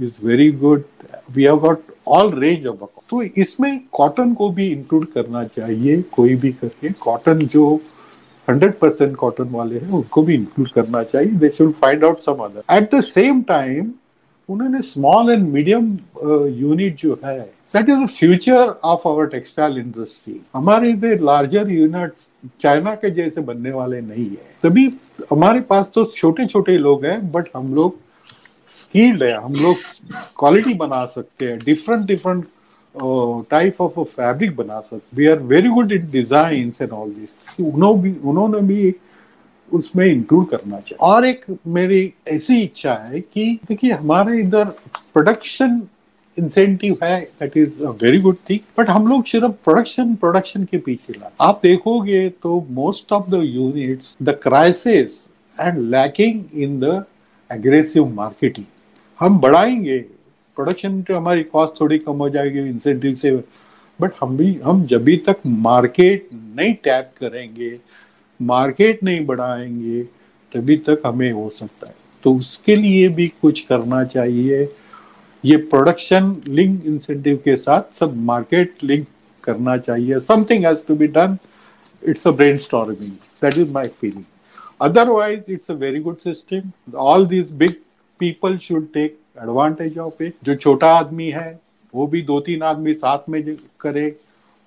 [0.00, 0.84] is very good.
[1.34, 6.34] We have got all range of तो इसमें cotton को भी include करना चाहिए, कोई
[6.36, 7.64] भी करके। Cotton जो
[8.48, 12.44] 100 परसेंट कॉटन वाले हैं, उनको भी इंक्लूड करना चाहिए। They should find out some
[12.44, 13.92] other at the same time
[14.48, 15.86] उन्होंने स्मॉल एंड मीडियम
[16.58, 22.12] यूनिट जो है that is the future of our textile industry हमारे इधर लार्जर यूनिट
[22.62, 24.90] चाइना के जैसे बनने वाले नहीं है। तभी
[25.30, 27.98] हमारे पास तो छोटे छोटे लोग हैं बट हम लोग
[28.76, 29.76] स्किल्ड है, हम लोग
[30.38, 32.44] क्वालिटी बना सकते हैं different different
[33.50, 38.60] type of fabric बना सकते we are very good in design and all this उन्होंने
[38.68, 38.94] भी
[39.68, 44.64] उसमें इंक्लूड करना चाहिए। और एक मेरी ऐसी इच्छा है कि, देखिए, हमारे इधर
[45.12, 45.80] प्रोडक्शन
[46.36, 50.78] इंसेंटिव है that is a very good thing but हम लोग सिर्फ़ प्रोडक्शन प्रोडक्शन के
[50.78, 55.20] पीछे ला आप देखोगे तो most of the units the crisis
[55.56, 57.04] and lacking in the
[57.50, 58.66] aggressive marketing
[59.20, 59.98] हम बढ़ाएँगे
[60.56, 63.30] प्रोडक्शन तो हमारी कॉस्ट थोड़ी कम हो जाएगी इंसेंटिव से।
[63.98, 67.78] बट हम भी, हम जब भी तक मार्केट नहीं टैप करेंगे
[68.40, 70.02] मार्केट नहीं बढ़ाएँगे,
[70.52, 74.62] तभी तक हमें हो सकता है। तो उसके लिए भी कुछ करना चाहिए।
[75.44, 79.06] ये प्रोडक्शन लिंक इंसेंटिव के साथ सब मार्केट लिंक
[79.44, 81.36] करना चाहिए। Something has to be done
[82.08, 83.10] it's a brain storming
[83.42, 84.24] that is my feeling
[84.80, 87.78] otherwise it's a very good system all these big
[88.20, 91.48] people should take advantage of it जो छोटा आदमी है
[91.94, 93.42] वो भी दो तीन आदमी साथ में
[93.80, 94.04] करे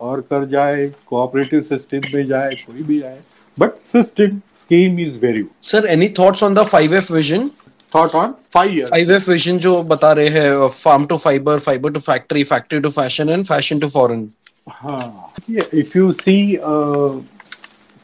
[0.01, 3.19] और कर जाए कोऑपरेटिव सिस्टम में जाए कोई भी जाए
[3.57, 5.55] but system scheme is very good.
[5.59, 7.49] Sir, any thoughts on the 5F vision?
[7.91, 8.91] Thought on five years.
[8.91, 13.33] 5F vision जो बता रहे हैं farm to fiber, fiber to factory, factory to fashion
[13.37, 14.23] and fashion to foreign.
[14.69, 15.33] हाँ,
[15.73, 17.19] if you see uh,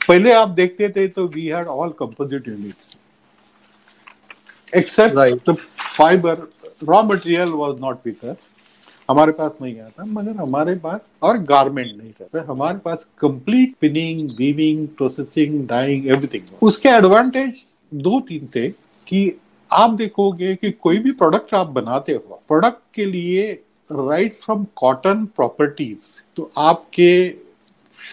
[0.07, 2.97] पहले आप देखते थे तो had all composite units.
[4.73, 5.45] Except right.
[5.45, 5.55] the
[5.97, 6.49] fiber
[6.81, 8.37] raw material was not with us.
[9.09, 14.31] हमारे पास नहीं आता मगर हमारे पास और गारमेंट नहीं था। हमारे पास complete spinning
[14.37, 17.63] weaving processing dyeing everything उसके एडवांटेज
[17.93, 18.69] दो तीन थे
[19.07, 19.39] कि
[19.71, 23.51] आप देखोगे कि कोई भी प्रोडक्ट आप बनाते हो प्रोडक्ट के लिए
[23.91, 27.44] राइट फ्रॉम कॉटन प्रॉपर्टीज़ तो आपके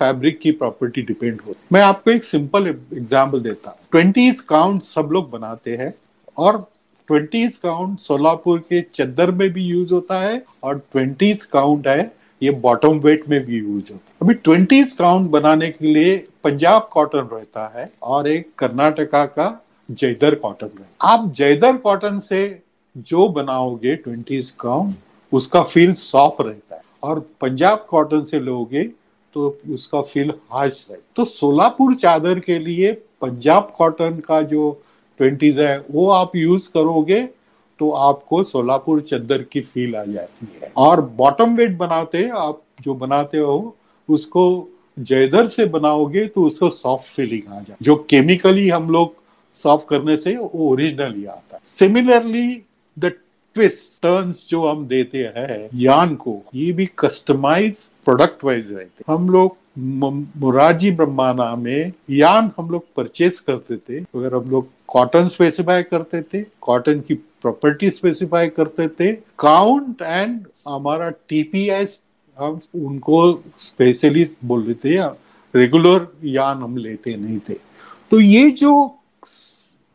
[0.03, 5.31] फैब्रिक की प्रॉपर्टी डिपेंड होती मैं आपको एक सिंपल एग्जांपल देता ट्वेंटी काउंट सब लोग
[5.31, 5.93] बनाते हैं
[6.39, 6.65] और
[7.09, 12.13] ट्वेंटी काउंट सोलापुर के चद्दर में भी यूज़ होता है और ट्वेंटी काउंट है,
[12.43, 16.89] ये बॉटम वेट में भी यूज़ होता है। अभी ट्वेंटी काउंट बनाने के लिए पंजाब
[16.93, 19.49] कॉटन रहता है और एक कर्नाटका का
[19.91, 22.41] जयदर कॉटन रहता है। आप जयदर कॉटन से
[23.11, 24.95] जो बनाओगे ट्वेंटी काउंट
[25.33, 28.83] उसका फील सॉफ्ट रहता है और पंजाब कॉटन से लोगे
[29.35, 34.71] तो उसका फील हार्श रहता तो सोलापुर चादर के लिए पंजाब कॉटन का जो
[35.21, 37.23] ट्वेंटीज है, वो आप यूज़ करोगे
[37.81, 42.95] तो आपको सोलापुर चद्दर की फील आ जाती है। और बॉटम वेट बनाते, आप जो
[42.95, 43.77] बनाते हो,
[44.09, 44.69] उसको
[44.99, 49.15] जयदर से बनाओगे तो उसको सॉफ्ट फीलिंग आ जाए जो केमिकली हम लोग
[49.57, 52.63] सॉफ्ट करने से वो ओरिजिनली आता है। सिमिलरली
[52.97, 53.13] द
[53.55, 59.29] ट्विस्ट टर्न्स जो हम देते हैं, यान को, ये भी कस्टमाइज प्रोडक्ट वाइज रहते हम
[59.31, 65.83] लोग मुराजी ब्रह्माना में यान हम लोग परचेज करते थे। अगर हम लोग कॉटन स्पेसिफाई
[65.83, 71.99] करते थे कॉटन की प्रॉपर्टी स्पेसिफाई करते थे काउंट एंड हमारा टीपीएस
[72.39, 73.21] हम उनको
[73.59, 74.97] स्पेशलिस्ट बोल थे
[75.55, 77.55] रेगुलर यान हम लेते नहीं थे।
[78.11, 78.73] तो ये जो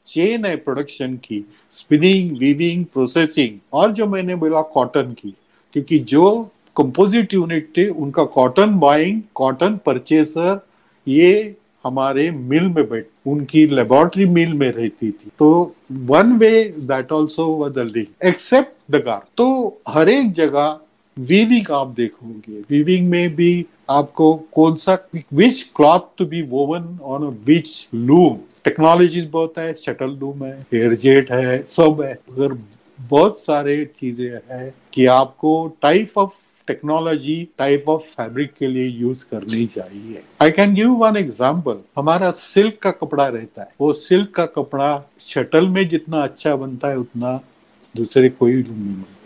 [0.07, 1.45] चेन है प्रोडक्शन की
[1.77, 5.33] स्पिनिंग वीविंग प्रोसेसिंग और जो मैंने बोला कॉटन की,
[5.73, 10.59] क्योंकि जो कंपोजिट यूनिट थे, उनका कॉटन बाइंग कॉटन परचेसर
[11.07, 17.11] ये हमारे मिल में बैठ, उनकी लेबोरेटरी मिल में रहती थी। तो one way that
[17.11, 20.79] also link except the गार तो हर एक जगह
[21.17, 24.97] वीविंग आप देखोगे वीविंग में भी आपको कौन सा
[25.33, 31.31] which cloth to be woven on which loom technology बहुत है शटल लूम है एयरजेट
[31.31, 32.57] है, सब है। अगर
[33.01, 36.31] बहुत सारे चीज़ें हैं कि आपको type of
[36.67, 42.31] technology type of fabric के लिए यूज़ करनी चाहिए। I can give one example हमारा
[42.33, 46.97] सिल्क का कपड़ा रहता है। वो सिल्क का कपड़ा शटल में जितना अच्छा बनता है,
[46.97, 47.39] उतना
[47.97, 48.59] दूसरे कोई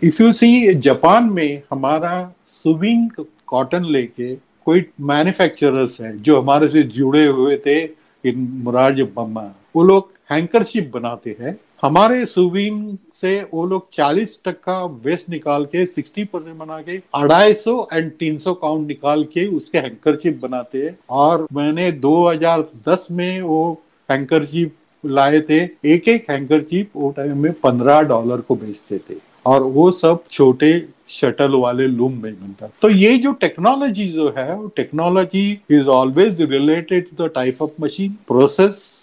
[0.04, 6.82] इफ़ यू सी जापान में हमारा सुविंग कॉटन लेके कोई मैन्युफैक्चरर्स है जो हमारे से
[6.82, 7.80] जुड़े हुए थे
[8.24, 9.42] इन मुराज बम्मा
[9.76, 15.84] वो लोग हैंकरशिप बनाते हैं। हमारे सुवीन से वो लोग 40 टक्का वेस्ट निकाल के
[15.86, 20.82] 60 परसेंट बना के, अढ़ाई सौ एंड तीन सौ काउंट निकाल के उसके हैंकरशिप बनाते
[20.82, 27.10] हैं। और मैंने 2010 में वो हैंकर चिप लाए थे। एक एक हैंकर चिप वो
[27.16, 29.14] टाइम में पंद्रह डॉलर को बेचते थे।
[29.46, 30.72] और वो सब छोटे
[31.08, 36.42] शटल वाले लूम में बनता तो ये जो टेक्नोलॉजी जो है, वो technology is always
[36.42, 39.00] related to the type of machine process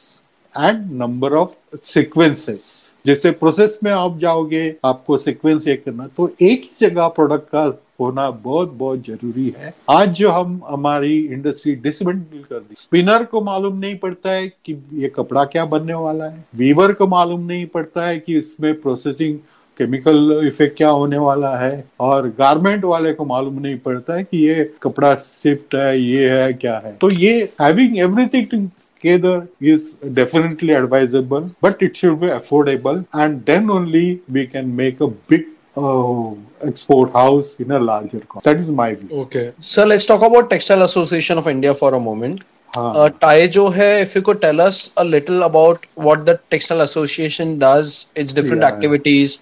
[0.56, 2.64] and number of sequences
[3.06, 7.64] जैसे प्रोसेस में आप जाओगे, आपको सिक्वेंस ये करना तो एक ही जगह प्रोडक्ट का
[8.02, 13.42] होना बहुत बहुत ज़रूरी है। आज जो हम, हमारी इंडस्ट्री डिसमेंटल कर दी। स्पिनर को
[13.42, 17.66] मालूम नहीं पड़ता है कि ये कपड़ा क्या बनने वाला है। वीवर को मालूम नहीं
[17.66, 19.38] पड़ता है कि इसमें प्रोसेसिंग
[19.80, 24.46] केमिकल इफ़ेक्ट क्या होने वाला है और गारमेंट वाले को मालूम नहीं पड़ता है कि
[24.48, 28.68] ये कपड़ा शिफ्ट है ये है क्या है तो ये having everything
[29.00, 35.02] together is definitely advisable, but it should be affordable, and then only we can make
[35.02, 35.46] a big
[35.78, 38.46] uh, export house in a larger cost.
[38.46, 39.10] That is my view.
[39.22, 42.44] Okay, so let's talk about Textile Association of India for a moment.
[42.76, 46.82] Uh, TAI jo hai, if you could tell us a little about what the Textile
[46.82, 48.70] Association does, its different yeah.
[48.70, 49.42] activities,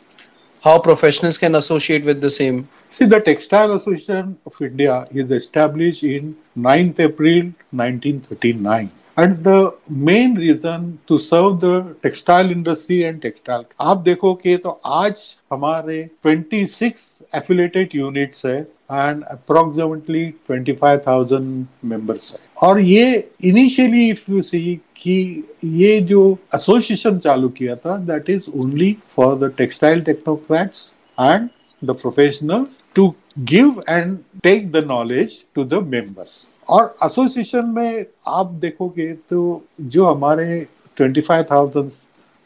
[0.68, 2.68] how professionals can associate with the same.
[2.90, 7.38] See, the Textile Association of India is established in 9th April
[7.72, 8.92] 1939.
[9.16, 13.66] And the main reason to serve the textile industry and textile.
[13.82, 15.22] आप देखोगे तो आज
[15.54, 17.08] हमारे 26
[17.40, 18.58] affiliated units है
[18.90, 23.08] and approximately 25,000 members है और ये
[23.54, 26.22] initially if you see कि ये जो
[26.56, 31.50] एसोसिएशन चालू किया था that is only for the textile technocrats and
[31.86, 33.08] the professional to
[33.52, 40.06] give and take the knowledge to the members और एसोसिएशन में आप देखोगे तो जो
[40.06, 40.60] हमारे
[40.98, 41.92] ट्वेंटी फाइव थाउज़ेंड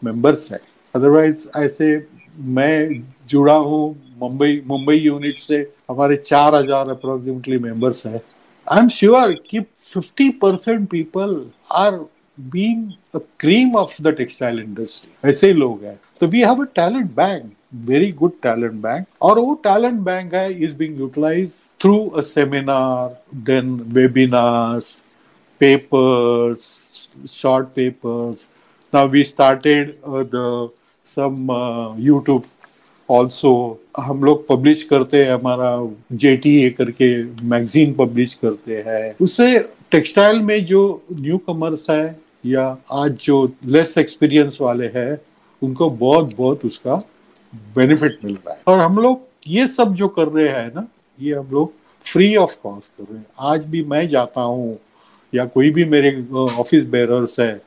[0.01, 0.59] मेंबर्स है
[0.95, 1.95] अदरवाइज़ ऐसे
[2.37, 3.83] मैं जुड़ा हूँ
[4.21, 5.57] मुंबई मुंबई यूनिट से,
[5.89, 8.21] हमारे चार हज़ार अप्रोक्सीमेटली मेंबर्स है।
[8.67, 9.59] आई एम श्योर कि
[9.93, 11.35] fifty percent people
[11.71, 11.99] are
[12.37, 16.67] being the cream of the textile industry ऐसे ही लोग हैं तो we have a
[16.75, 22.15] talent bank very good talent bank or वो talent bank है is being utilized through
[22.15, 23.11] a seminar
[23.49, 24.89] then webinars
[25.61, 26.65] papers
[27.25, 28.47] short papers
[28.93, 30.69] now we started uh, the
[31.07, 32.43] some uh, youtube
[33.09, 33.51] also
[33.99, 35.69] हम लोग publish करते हैं हमारा
[36.21, 37.07] जे T A करके
[37.43, 39.47] magazine publish करते हैं उससे
[39.91, 40.81] टेक्सटाइल में जो
[41.13, 45.17] न्यू कमर्स है या आज जो लेस एक्सपीरियंस वाले हैं,
[45.61, 46.95] उनको बहुत बहुत उसका
[47.75, 50.87] बेनिफिट मिल रहा है। और हम लोग ये सब जो कर रहे हैं ना,
[51.21, 51.73] ये हम लोग
[52.05, 54.77] फ्री ऑफ़ कॉस्ट कर रहे हैं। आज भी मैं जाता हूँ
[55.33, 57.61] या कोई भी मेरे ऑफ़िस बेरर्स है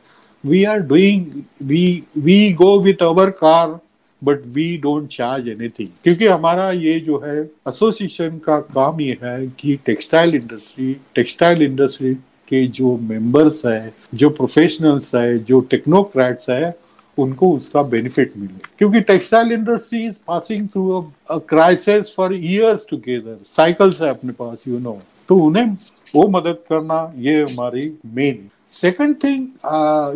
[0.44, 3.78] we are doing we we go with our car
[4.24, 9.46] but we don't charge anything क्योंकि हमारा ये जो है एसोसिएशन का काम ये है
[9.60, 12.14] कि टेक्सटाइल इंडस्ट्री टेक्सटाइल इंडस्ट्री
[12.48, 16.74] के जो मेंबर्स है, जो प्रोफेशनल्स है, जो टेक्नोक्रेट्स है,
[17.18, 20.90] उनको उसका बेनिफिट मिले। क्योंकि textile industry is passing through
[21.30, 25.02] a crisis for years together cycles है अपने पास यू you नो know.
[25.28, 25.66] तो उन्हें
[26.14, 29.46] वो मदद करना ये हमारी main second thing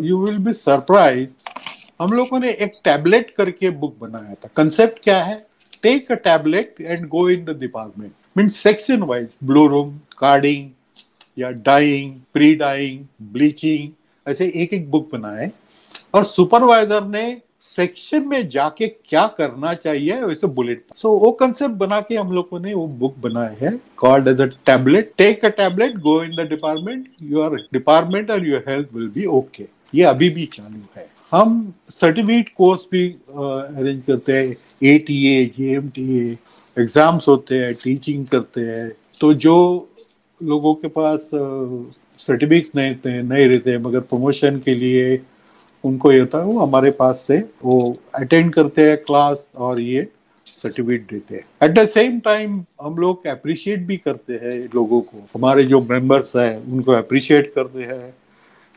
[0.05, 1.29] you will be surprise
[2.01, 5.37] हम लोगों ने एक टैबलेट करके बुक बनाया था। कंसेप्ट क्या है?
[5.83, 10.71] Take a tablet and go in the department mean section wise blow room carding
[11.39, 13.91] या डाइंग प्री डाइंग ब्लीचिंग
[14.27, 15.51] ऐसे एक एक बुक बनाए।
[16.15, 21.75] और सुपरवाइजर ने सेक्शन में जाके क्या करना चाहिए वैसे बुलेट सो so, वो कंसेप्ट
[21.77, 25.49] बना के हम लोगों ने वो बुक बनाया है। Called as a tablet take a
[25.59, 30.29] tablet go in the department your department और your health will be okay ये अभी
[30.31, 35.89] भी चालू है। हम सर्टिफिकेट कोर्स भी अरेंज करते हैं A T A J M
[35.95, 36.37] T A
[36.79, 38.89] exams होते हैं टीचिंग करते हैं।
[39.21, 39.57] तो जो
[40.43, 45.21] लोगों के पास सर्टिफिकेट्स नहीं थे, नहीं रहते, मगर प्रमोशन के लिए
[45.85, 50.07] उनको ये होता है, वो हमारे पास से वो अटेंड करते हैं क्लास और ये
[50.47, 55.27] सर्टिफिकेट देते हैं। एट द सेम टाइम हम लोग अप्रिशिएट भी करते हैं लोगों को।
[55.35, 58.15] हमारे जो मेंबर्स हैं, उनको अप्रिशिएट करते हैं।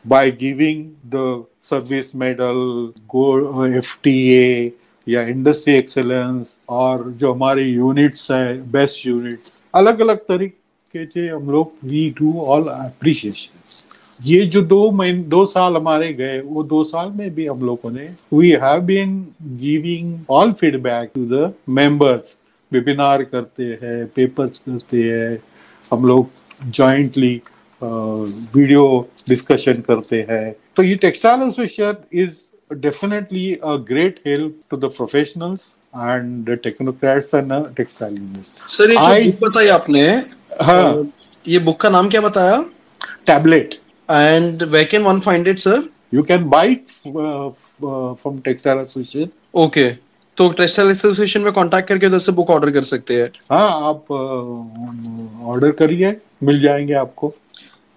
[0.04, 2.56] By giving the service medal
[3.08, 4.08] गो एफ़
[5.06, 9.38] या इंडस्ट्री एक्सेलेंस और जो हमारे यूनिट्स हैं बेस्ट यूनिट
[9.74, 15.44] अलग अलग तरीके से हम लोग वी डू ऑल अप्रिशिएशन ये जो दो महीने, दो
[15.46, 20.18] साल हमारे गए, वो दो साल में भी हम लोगों ने we have been giving
[20.30, 22.36] all feedback to the members
[22.72, 25.42] webinar करते हैं पेपर्स करते हैं,
[25.92, 26.28] हम लोग
[26.70, 27.40] जॉइंटली
[27.82, 28.84] वीडियो
[29.28, 35.68] डिस्कशन करते हैं। तो ये textile association is definitely a great help to the professionals
[35.96, 39.30] and technocrats and textile industry sir ये आई...
[39.30, 40.04] बुक बताया आपने
[40.62, 41.10] हाँ।
[41.48, 42.64] ये बुक का नाम क्या बताया?
[43.26, 43.74] Tablet
[44.08, 46.74] and where can one find it sir you can buy
[47.06, 49.88] from textile association okay
[50.38, 54.10] तो टेक्सटाइल एसोसिएशन में कांटेक्ट करके उधर से बुक ऑर्डर कर सकते हैं। हाँ आप
[54.12, 57.34] ऑर्डर करिए मिल जाएँगे आपको।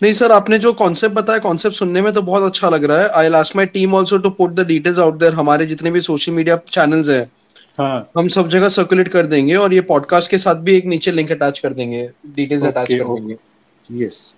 [0.02, 3.10] नहीं सर आपने जो कॉन्सेप्ट बताया कॉन्सेप्ट सुनने में तो बहुत अच्छा लग रहा है।
[3.10, 6.32] I last my team also to put the details out there हमारे जितने भी सोशल
[6.32, 7.26] मीडिया चैनल्स हैं
[7.80, 8.12] हाँ.
[8.18, 11.32] हम सब जगह सर्कुलेट कर देंगे और ये पॉडकास्ट के साथ भी एक नीचे लिंक
[11.32, 13.16] अटैच कर देंगे डिटेल्स अटैच कर okay.
[13.16, 14.36] देंगे यस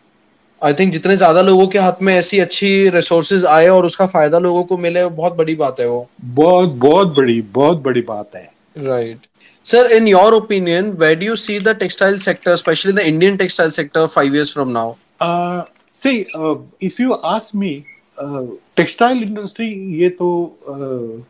[0.62, 4.40] आई थिंक जितने ज़्यादा लोगों के हाथ में ऐसी अच्छी रिसोर्सेज आए और उसका फ़ायदा
[4.40, 8.50] लोगों को मिले बहुत बड़ी बात है वो। बहुत बहुत बड़ी बहुत बड़ी बात है।
[8.78, 9.28] Right
[9.66, 13.70] sir in your opinion where do you see the textile sector specially the Indian textile
[13.72, 16.18] sector five years from now see
[16.88, 17.74] if you ask me
[18.20, 19.68] textile industry
[20.02, 20.30] ये तो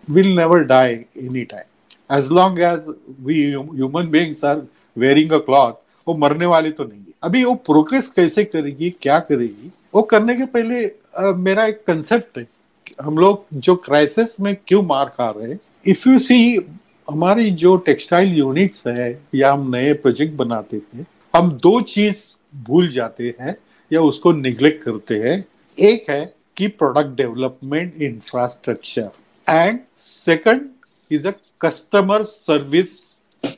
[0.09, 2.93] will never die any time as long as
[3.25, 4.61] we human beings are
[4.97, 5.73] wearing a cloth
[6.07, 9.71] वो मरने वाले तो नहीं है। अभी वो प्रोग्रेस कैसे करेगी क्या करेगी?
[9.95, 12.47] वो करने के पहले आ, मेरा एक कंसेप्ट है
[13.01, 16.55] हम लोग जो क्राइसिस में क्यों मार खा रहे हैं। इफ़ यू सी
[17.09, 22.23] हमारी जो टेक्सटाइल यूनिट्स है या हम नए प्रोजेक्ट बनाते थे हम दो चीज़
[22.55, 23.55] भूल जाते हैं।
[23.91, 25.43] या उसको निग्लेक्ट करते हैं,
[25.77, 29.09] एक है कि product development infrastructure
[29.47, 30.69] and second
[31.11, 32.99] is a customer service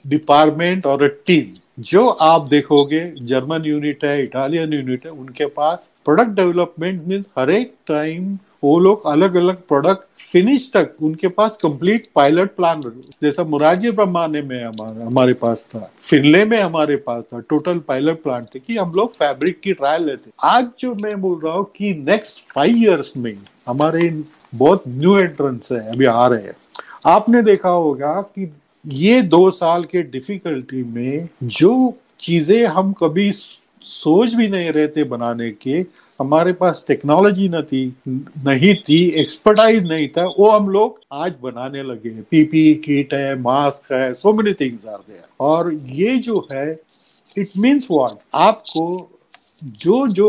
[0.08, 5.88] department और अ टीम जो आप देखोगे जर्मन यूनिट है इटालियन यूनिट है, उनके पास
[6.06, 11.58] प्रोडक्ट डेवलपमेंट मीन हर एक टाइम वो लोग अलग अलग प्रोडक्ट फिनिश तक उनके पास
[11.62, 12.82] कंप्लीट पायलट प्लान
[13.24, 18.22] जैसा मुराजी ब्रह्माने में हमारा, हमारे पास था, फिनले में हमारे पास था टोटल पायलट
[18.24, 21.66] प्लान थे कि हम लोग फैब्रिक की ट्रायल लेते। आज जो मैं बोल रहा हूँ
[21.78, 23.36] कि नेक्स्ट फाइव इयर्स में
[23.68, 24.10] हमारे
[24.56, 26.56] बहुत न्यू एंट्रेंस है, अभी आ रहे हैं।
[27.08, 28.52] आपने देखा होगा कि
[28.86, 33.32] ये दो साल के डिफिकल्टी में जो चीज़ें हम कभी
[33.90, 35.86] सोच भी नहीं रहे थे बनाने के।
[36.20, 41.84] हमारे पास टेक्नोलॉजी न थी, नहीं थी एक्सपर्टाइज नहीं था, वो हम लोग आज बनाने
[41.84, 46.48] लगे हैं। पीपी किट है मास्क है so many things are there और ये जो
[46.54, 48.88] है इट मींस व्हाट आपको
[49.66, 50.28] जो जो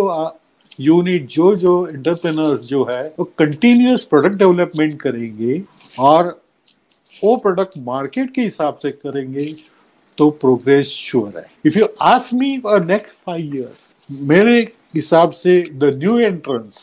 [0.80, 5.62] यूनिट जो जो एंटरप्रेनर्स जो है, वो कंटिन्यूस प्रोडक्ट डेवलपमेंट करेंगे
[6.00, 6.28] और
[7.24, 9.44] वो प्रोडक्ट मार्केट के हिसाब से करेंगे।
[10.20, 14.56] तो प्रोग्रेस श्योर है if you ask me for next five years मेरे
[14.94, 16.74] हिसाब से the new entrance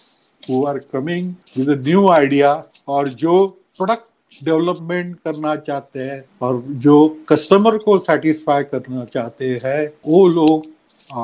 [0.49, 2.53] who are coming with new idea
[2.89, 3.35] और जो
[3.77, 6.97] प्रोडक्ट डेवलपमेंट करना चाहते हैं और जो
[7.29, 10.65] कस्टमर को सेटिस्फाई करना चाहते हैं वो लोग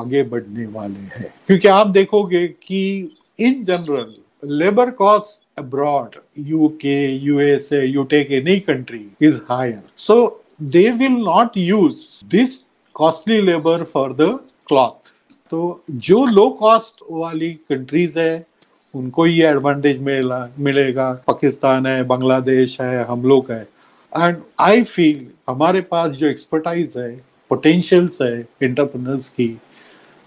[0.02, 2.84] आगे बढ़ने वाले हैं क्योंकि आप देखोगे कि
[3.38, 4.14] in general
[4.54, 6.84] labour cost abroad, UK,
[7.22, 9.82] USA, you take any country, is higher.
[9.96, 12.64] So they will not use this
[12.94, 14.28] costly labor for the
[14.70, 15.12] cloth.
[15.50, 18.46] तो जो लो कॉस्ट वाली कंट्रीज़ है,
[18.96, 20.00] उनको ये एडवांटेज
[20.58, 23.68] मिलेगा। पाकिस्तान है, बांग्लादेश है, हम लोग है।
[24.16, 27.10] एंड आई फील हमारे पास जो एक्सपर्टाइज है
[27.50, 29.58] पोटेंशियल्स है इंटरप्रनर्स की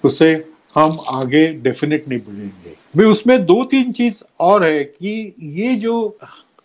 [0.05, 0.33] उससे
[0.75, 6.17] हम आगे डेफिनेटली बढ़ेंगे। भी उसमें दो तीन चीज़ और है कि ये जो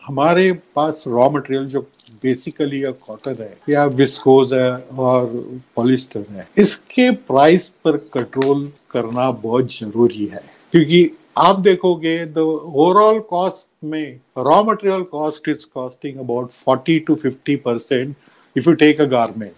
[0.05, 1.81] हमारे पास रॉ मटेरियल जो
[2.23, 5.27] बेसिकली या कॉटन है, या विस्कोज है और
[5.77, 10.43] पॉलिस्टर है, इसके प्राइस पर कंट्रोल करना बहुत ज़रूरी है।
[10.73, 17.15] क्योंकि आप देखोगे द ओवरऑल कॉस्ट में raw material cost is costing about 40 to
[17.27, 18.15] 50 percent
[18.57, 19.53] if you take a garment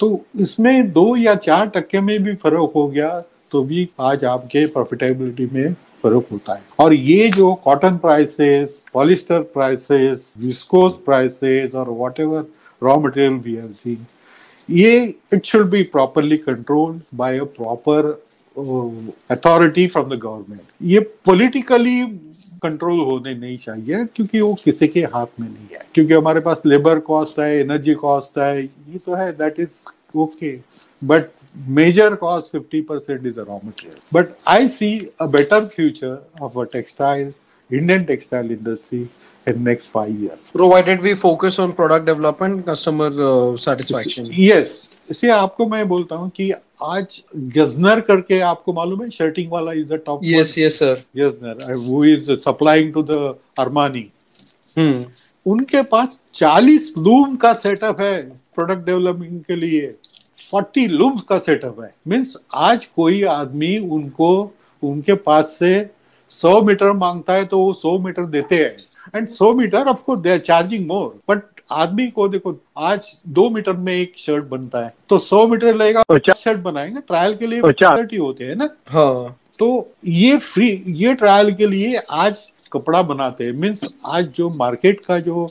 [0.00, 0.08] तो
[0.40, 3.08] इसमें दो या चार टक्के में भी फ़र्क हो गया
[3.50, 5.74] तो भी आज आपके प्रॉफिटेबिलिटी में
[6.04, 11.88] फ़र्क होता है। और ये जो cotton prices polyester prices viscose prices और
[12.20, 12.44] whatever
[12.82, 14.06] raw material we have seen
[14.70, 14.92] ये
[15.34, 18.06] it should be properly controlled by a proper
[19.32, 22.00] authority from the government ये पॉलिटिकली
[22.62, 26.62] कंट्रोल होने नहीं चाहिए क्योंकि वो किसी के हाथ में नहीं है। क्योंकि हमारे पास
[26.66, 30.54] लेबर कॉस्ट है एनर्जी कॉस्ट है, ये तो है that is okay
[31.04, 36.56] but major cost 50% is a raw material but i see a better future of
[36.56, 37.32] a textile
[37.70, 39.08] indian textile industry
[39.46, 45.28] in next 5 years provided we focus on product development customer uh, satisfaction yes इसे
[45.30, 46.50] आपको मैं बोलता हूँ कि
[46.82, 47.22] आज
[47.56, 52.04] गजनर करके आपको मालूम है शर्टिंग वाला is the top yes yes sir गजनर who
[52.04, 54.06] is supplying to the Armani
[55.46, 58.20] उनके पास 40 लूम का सेटअप है
[58.54, 59.94] प्रोडक्ट डेवलपमेंट के लिए
[60.50, 64.30] फोर्टी लूम्स का सेटअप है। मीन्स आज कोई आदमी उनको
[64.82, 65.90] उनके पास से
[66.30, 68.76] सौ मीटर माँगता है तो वो सौ मीटर देते हैं।
[69.16, 71.42] एंड सौ metre of course they are charging more but
[71.72, 76.02] आदमी को देखो आज दो मीटर में एक शर्ट बनता है। तो सौ मीटर लगेगा
[76.08, 78.68] पचास शर्ट बनाएँगे ट्रायल के लिए ही होते हैं ना?
[78.88, 84.48] हाँ। तो ये फ्री ये ट्रायल के लिए आज कपड़ा बनाते हैं। मीन्स आज जो
[84.52, 85.46] मार्केट का जो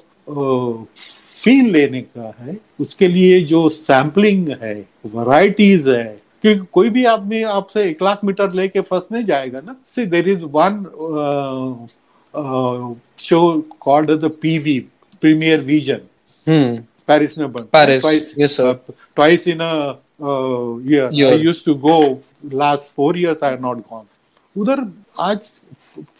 [1.43, 4.75] फील लेने का है उसके लिए जो सैम्पलिंग है
[5.13, 9.75] वराइटीज है क्योंकि कोई भी आदमी आपसे एक लाख मीटर लेके फ़र्स्ट नहीं जाएगा ना।
[9.87, 10.83] See there is one
[13.19, 13.41] show
[13.81, 14.79] called the PV
[15.21, 16.01] premier vision
[17.07, 19.99] Paris में बन Paris yes sir twice in a
[20.91, 21.99] year I used to go
[22.55, 24.05] last four years I not gone
[24.55, 24.85] उधर
[25.21, 25.51] आज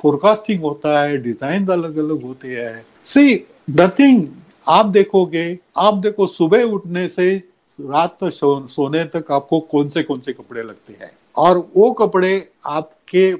[0.02, 3.34] फोरकास्टिंग होता है डिज़ाइन अलग अलग होते हैं। सी
[3.70, 4.26] नथिंग
[4.68, 7.36] आप देखोगे आप देखो सुबह उठने से
[7.80, 11.11] रात तक सो, सोने तक आपको कौन से कौन से कपड़े लगते हैं?
[11.36, 13.32] और वो कपड़े आपके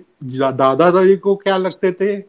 [0.51, 2.19] दादा दादी को क्या लगते थे?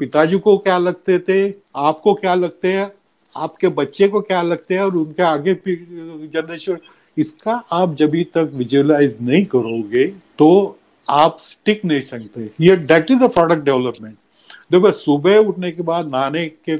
[0.00, 1.52] पिताजी को क्या लगते थे?
[1.76, 2.90] आपको क्या लगते हैं?
[3.36, 4.82] आपके बच्चे को क्या लगते हैं?
[4.82, 6.78] और उनके आगे जनरेशन
[7.16, 10.06] इसका आप जब तक विजुअलाइज नहीं करोगे
[10.38, 10.78] तो
[11.08, 14.16] आप स्टिक नहीं सकते। ये that is a product development
[14.72, 16.76] देखो सुबह उठने के बाद नहाने के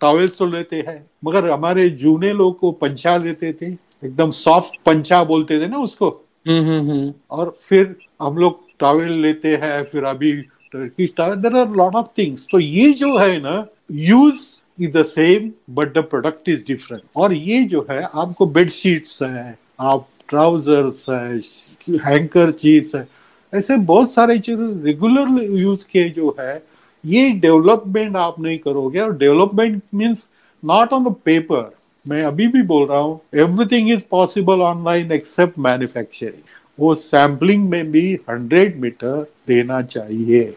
[0.00, 5.22] टॉवेल्स तो लेते हैं मगर हमारे जूने लोग को पंचा लेते थे एकदम सॉफ्ट पंचा
[5.24, 6.08] बोलते थे ना उसको।
[6.48, 10.32] हम्म, हम्म, हम्म। और फिर हम लोग टॉवेल लेते हैं फिर अभी
[10.72, 14.42] Turkish towel there are lot of things तो ये जो है ना use
[14.78, 19.22] is the same but the product is different और ये जो है आपको बेड शीट्स
[19.22, 23.06] है आप ट्राउजर्स है हैंकर चीप्स है
[23.52, 26.56] ऐसे बहुत सारे चीज़ रेगुलर यूज़ के जो है
[27.06, 30.28] ये डेवलपमेंट आप नहीं करोगे। और development means
[30.64, 31.74] not on the paper
[32.08, 36.42] मैं अभी भी बोल रहा हूँ everything is possible online except manufacturing
[36.78, 40.52] वो सैम्पलिंग में भी हंड्रेड मीटर देना चाहिए।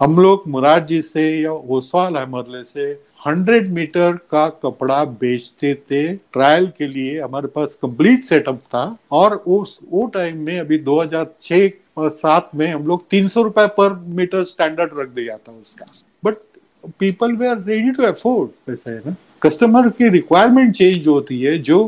[0.00, 2.90] हम लोग मुराद जी से या ओसवाल अहमद से
[3.26, 9.34] हंड्रेड मीटर का कपड़ा बेचते थे। ट्रायल के लिए हमारे पास कंप्लीट सेटअप था। और
[9.36, 13.92] उस, वो टाइम में अभी 2006 और सात में हम लोग तीन सौ रुपए पर
[14.16, 15.86] मीटर स्टैंडर्ड रख दिया था उसका।
[16.24, 16.36] But
[16.98, 19.14] people they are ready to afford ऐसा है ना?
[19.42, 21.78] कस्टमर की रिक्वायरमेंट चेंज होती है जो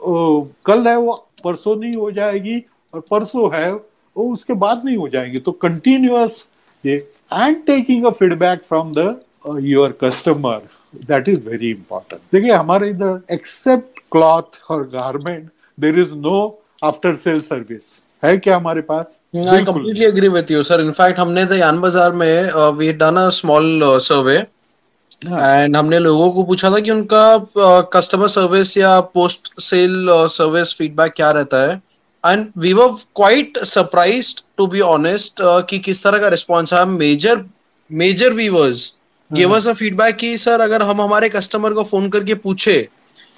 [0.00, 2.58] ओ, कल है वो परसों नहीं हो जाएगी
[2.94, 6.48] और परसों है वो उसके बाद नहीं हो जाएँगे। तो कंटिन्यूअस
[6.86, 6.96] ये
[7.32, 9.20] and taking a feedback from the
[9.64, 10.62] your customer
[11.08, 15.50] that is very important देखिए हमारे इधर एक्सेप्ट क्लॉथ और garment
[15.80, 16.38] there is no
[16.84, 19.18] after sale service है क्या हमारे पास?
[19.48, 23.28] I completely agree with you sir in fact हमने द यान बाज़ार में we done a
[23.30, 29.60] small survey and हमने लोगों को पूछा था कि उनका कस्टमर uh, सर्विस या पोस्ट
[29.60, 31.80] सेल सर्विस फीडबैक क्या रहता है?
[32.24, 35.40] And we were quite surprised to be honest
[35.70, 37.44] कि किस तरह का रिस्पॉन्स है major
[37.90, 38.92] major weavers
[39.30, 42.76] give us a feedback कि सर अगर हम हमारे कस्टमर को फ़ोन करके पूछे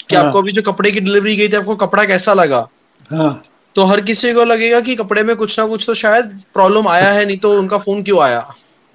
[0.08, 0.24] कि हाँ.
[0.24, 2.66] आपको अभी जो कपड़े की डिलीवरी गई थी आपको कपड़ा कैसा लगा?
[3.12, 3.40] हाँ.
[3.78, 7.10] तो हर किसी को लगेगा कि कपड़े में कुछ ना कुछ तो शायद प्रॉब्लम आया
[7.10, 8.40] है नहीं तो उनका फ़ोन क्यों आया?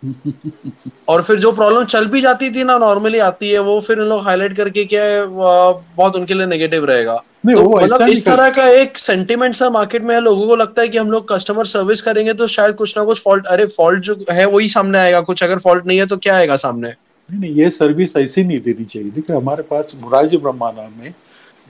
[1.10, 4.10] और फिर जो प्रॉब्लम चल भी जाती थी ना नॉर्मली आती है वो फिर उन
[4.10, 7.16] लोग हाईलाइट करके क्या है बहुत उनके लिए नेगेटिव रहेगा।
[7.46, 10.90] तो मतलब इस तरह का एक सेंटिमेंट सा मार्केट में है लोगों को लगता है
[10.90, 14.20] कि हम लोग कस्टमर सर्विस करेंगे तो शायद कुछ ना कुछ फॉल्ट अरे फॉल्ट जो
[14.32, 16.90] है वही सामने आएगा कुछ अगर फॉल्ट नहीं है तो क्या आएगा सामने?
[16.90, 21.10] नहीं नहीं ये सर्विस ऐसी नहीं देनी चाहिए। देखिए हमारे पास मुराज ब्रह्माना में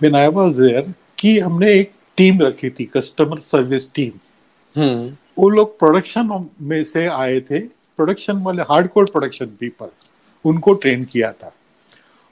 [0.01, 4.11] व्हेन आई वाज देयर कि हमने एक टीम रखी थी कस्टमर सर्विस टीम
[5.37, 9.89] वो लोग प्रोडक्शन में से आए थे प्रोडक्शन वाले हार्ड कोर प्रोडक्शन पीपल
[10.45, 11.53] उनको ट्रेन किया था।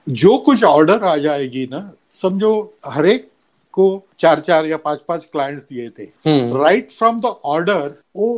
[0.07, 2.53] जो कुछ ऑर्डर आ जाएगी ना समझो
[2.87, 3.27] हरेक
[3.73, 3.85] को
[4.19, 6.03] चार चार या पाँच पाँच क्लाइंट्स दिए थे।
[6.57, 8.29] राइट फ्रॉम द ऑर्डर वो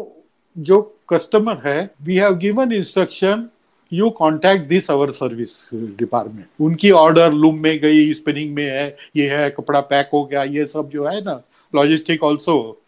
[0.56, 3.48] जो कस्टमर है we have given instruction
[3.94, 9.30] you contact this our service department उनकी ऑर्डर लूम में गई स्पिनिंग में है, ये
[9.30, 11.42] है, कपड़ा पैक हो गया, ये सब जो है ना
[11.76, 12.82] logistic also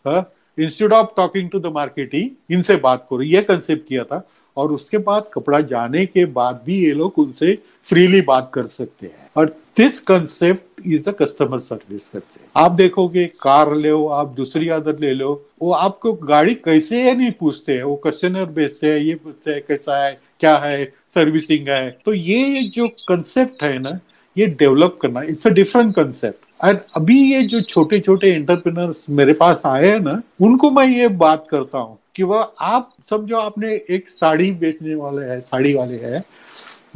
[0.60, 4.28] instead of talking to the marketing इनसे बात करो। ये कंसेप्ट किया था।
[4.58, 9.08] और उसके बाद कपड़ा जाने के बाद भी ये लोग उनसे फ्रीली बात कर सकते
[9.08, 9.46] हैं। और
[9.78, 15.02] this concept is a customer service concept आप देखोगे, कार ले लो, आप दूसरी आदत
[15.02, 17.84] ले लो, वो आपको गाड़ी कैसे है नहीं पूछते हैं?
[17.84, 20.22] वो क्वेश्चनर बेचते हैं, ये पूछते हैं, कैसा है?
[20.40, 24.00] क्या है सर्विसिंग है। तो ये जो कंसेप्ट है ना,
[24.36, 29.34] ये डेवलप करना इट्स अ डिफरेंट कंसेप्ट और अभी ये जो छोटे छोटे एंटरप्रेनर्स मेरे
[29.34, 33.74] पास आए हैं ना, उनको मैं ये बात करता हूँ कि वह आप, समझो आपने
[33.90, 36.24] एक साड़ी बेचने वाले है, साड़ी वाले हैं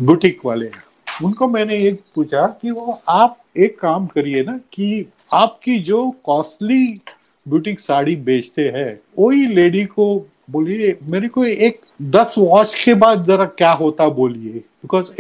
[0.02, 0.84] बुटीक वाले हैं।
[1.24, 6.94] उनको मैंने एक पूछा कि वो आप एक काम करिए ना कि आपकी जो कॉस्टली
[7.46, 11.80] बुटीक साड़ी बेचते हैं, वही लेडी को बोलिए मेरे को एक
[12.16, 15.12] दस वॉश के बाद जरा क्या होता बोलिए। Because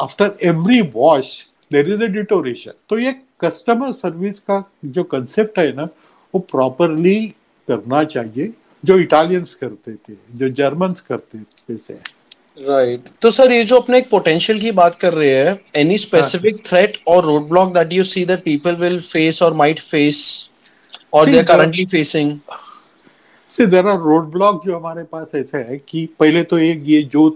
[0.00, 1.30] after every wash
[1.72, 5.88] there is a deterioration तो ये कस्टमर सर्विस का जो कंसेप्ट है ना
[6.34, 7.18] वो प्रॉपरली
[7.68, 8.52] करना चाहिए
[8.84, 13.20] जो इटालियंस करते थे जो जर्मन्स करते थे से। Right right.
[13.22, 16.96] तो सर ये जो अपने एक पोटेंशियल की बात कर रहे हैं any specific threat
[17.08, 20.22] or road block that you see that people will face or might face
[21.14, 22.38] or they are currently facing
[23.50, 27.28] see our road block जो हमारे पास ऐसे है कि पहले तो एक ये जो,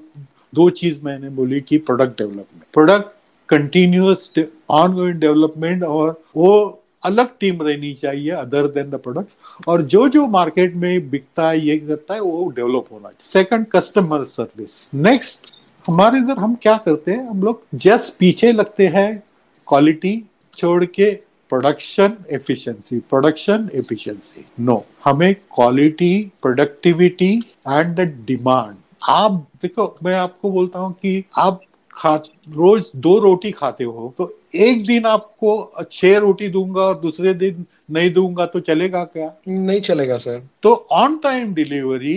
[0.54, 3.10] दो चीज़ मैंने बोली कि product development product
[3.48, 4.32] continuous
[4.70, 10.26] on development और वो अलग टीम रहनी चाहिए अदर देन द प्रोडक्ट और जो जो
[10.26, 15.56] मार्केट में बिकता है, ये करता है, वो डेवलप होना चाहिए। सेकंड कस्टमर सर्विस नेक्स्ट
[15.88, 17.28] हमारे इधर हम क्या करते हैं?
[17.28, 19.22] हम लोग जस्ट पीछे लगते हैं
[19.68, 20.22] क्वालिटी
[20.58, 21.18] छोड़ के
[21.53, 27.28] production efficiency production efficiency no हमें quality productivity
[27.68, 28.76] and the demand
[29.11, 29.32] आप
[29.62, 32.14] देखो मैं आपको बोलता हूँ कि आप खा
[32.50, 37.64] रोज दो रोटी खाते हो तो एक दिन आपको छह रोटी दूँगा और दूसरे दिन
[37.90, 39.32] नहीं दूँगा तो चलेगा क्या?
[39.48, 42.16] नहीं चलेगा सर। तो ऑन टाइम डिलीवरी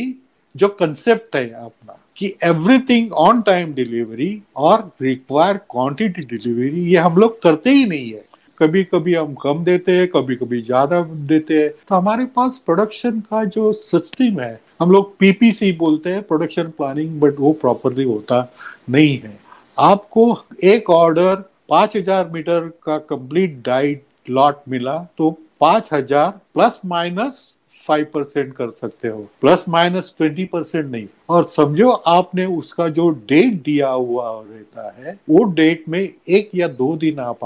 [0.55, 7.17] जो कंसेप्ट है अपना कि एवरीथिंग ऑन टाइम डिलीवरी और रिक्वायर क्वांटिटी डिलीवरी ये हम
[7.17, 8.23] लोग करते ही नहीं है।
[8.59, 13.19] कभी कभी हम कम देते हैं कभी कभी ज़्यादा देते हैं। तो हमारे पास प्रोडक्शन
[13.21, 18.47] का जो सिस्टम है, हम लोग पीपीसी बोलते हैं प्रोडक्शन प्लानिंग बट वो प्रॉपरली होता
[18.89, 19.37] नहीं है।
[19.77, 21.35] आपको एक ऑर्डर
[21.69, 25.29] पाँच हज़ार मीटर का कंप्लीट डाइट लॉट मिला तो
[25.61, 27.51] पाँच हज़ार प्लस माइनस
[27.87, 33.09] फाइव परसेंट कर सकते हो प्लस माइनस ट्वेंटी परसेंट नहीं। और समझो आपने उसका जो
[33.09, 37.43] डेट दिया हुआ रहता है, वो डेट में एक या दो दिन आप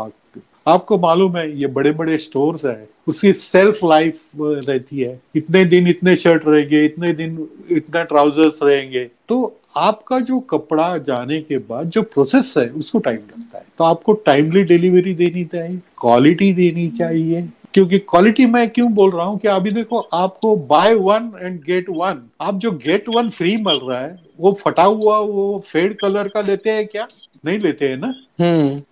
[0.67, 5.87] आपको मालूम है, ये बड़े बड़े स्टोर्स है, उसकी सेल्फ लाइफ रहती है। इतने दिन
[5.87, 11.89] इतने शर्ट रहेंगे, इतने दिन इतना ट्राउजर्स रहेंगे। तो आपका जो कपड़ा जाने के बाद
[11.89, 16.89] जो प्रोसेस है, उसको टाइम लगता है। तो आपको टाइमली डिलीवरी देनी चाहिए क्वालिटी देनी
[16.89, 21.59] चाहिए। क्योंकि क्वालिटी मैं क्यों बोल रहा हूँ कि अभी देखो, आपको buy one and
[21.63, 25.99] get one आप जो गेट वन फ्री मिल रहा है, वो फटा हुआ, वो फेड
[25.99, 27.07] कलर का लेते हैं क्या?
[27.45, 28.13] नहीं लेते हैं ना?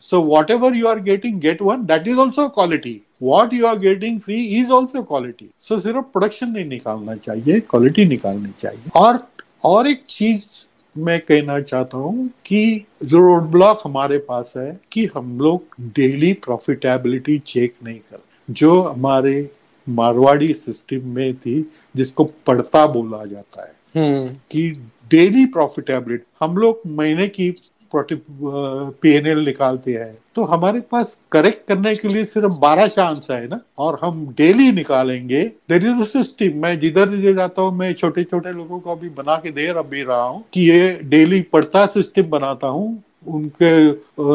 [0.01, 0.21] So
[0.51, 4.43] whatever you are getting get one that is also quality what you are getting free
[4.59, 9.19] is also quality so सिर्फ़ प्रोडक्शन नहीं निकालना चाहिए क्वालिटी निकालनी चाहिए। और
[9.65, 10.47] और एक चीज़
[10.95, 16.31] मैं कहना चाहता हूँ कि जो रोड ब्लॉक हमारे पास है कि हम लोग डेली
[16.45, 19.49] प्रॉफिटेबिलिटी चेक नहीं कर जो हमारे
[19.87, 21.61] मारवाड़ी सिस्टम में थी
[21.95, 24.69] जिसको पड़ता बोला जाता है हम्म। कि
[25.11, 27.49] डेली प्रॉफिटेबिलिटी हम लोग महीने की
[27.95, 33.59] पीएनएल निकालते हैं। तो हमारे पास करेक्ट करने के लिए सिर्फ़ बारह चांस है ना,
[33.79, 38.51] और हम डेली निकालेंगे। देर इज़ सिस्टम मैं जिधर जिधर जाता हूँ, मैं छोटे छोटे
[38.53, 43.03] लोगों को अभी बना के दे रहा हूँ, कि ये डेली पढ़ता सिस्टम बनाता हूँ,
[43.27, 43.87] उनके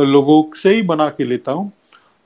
[0.07, 1.71] लोगों से ही बना के लेता हूँ।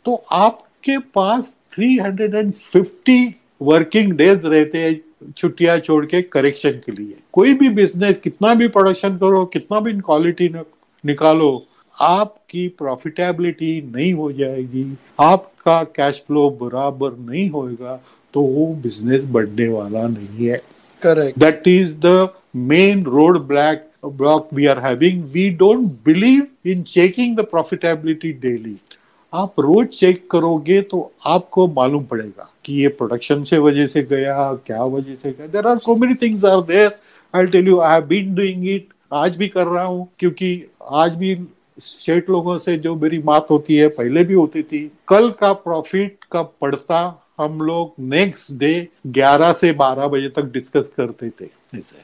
[0.07, 7.53] तो आपके पास 350 वर्किंग डेज़ रहते हैं छुट्टियाँ छोड़ के करेक्शन के लिए। कोई
[7.55, 10.49] भी बिज़नेस कितना भी प्रोडक्शन करो, कितना भी क्वालिटी
[11.07, 11.51] निकालो।
[11.97, 14.87] आपकी प्रॉफिटेबिलिटी नहीं हो जाएगी
[15.21, 18.01] आपका कैश फ्लो बराबर नहीं होगा
[18.35, 20.59] तो वो बिज़नेस बढ़ने वाला नहीं है।
[21.03, 26.83] Correct that is the main road black block we are having we don't believe in
[26.85, 28.77] checking the profitability daily
[29.33, 34.53] आप रोज चेक करोगे तो आपको मालूम पड़ेगा कि ये प्रोडक्शन से वजह से गया
[34.67, 36.91] क्या वजह से गया। There are so many things are there
[37.35, 41.15] I tell you I have been doing it आज भी कर रहा हूँ क्योंकि आज
[41.15, 41.35] भी
[41.83, 46.25] शेठ लोगों से जो मेरी बात होती है पहले भी होती थी कल का प्रॉफिट
[46.33, 48.89] का पड़ता हम लोग नेक्स्ट डे
[49.19, 51.49] 11 से 12 बजे तक डिस्कस करते थे।
[51.79, 51.97] ऐसे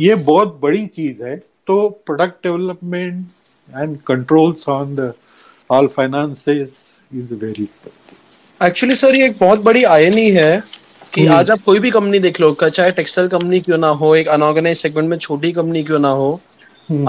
[0.00, 1.36] ये बहुत बड़ी चीज़ है।
[1.66, 3.26] तो product development
[3.76, 5.12] and controls on the
[5.70, 7.68] all finances is very
[8.60, 10.62] actually sir ये एक बहुत बड़ी आयनी है
[11.16, 14.28] कि आज आप कोई भी कंपनी देख लो चाहे टेक्सटाइल कंपनी क्यों ना हो एक
[14.28, 16.40] अनऑर्गेनाइज सेगमेंट में छोटी कंपनी क्यों ना हो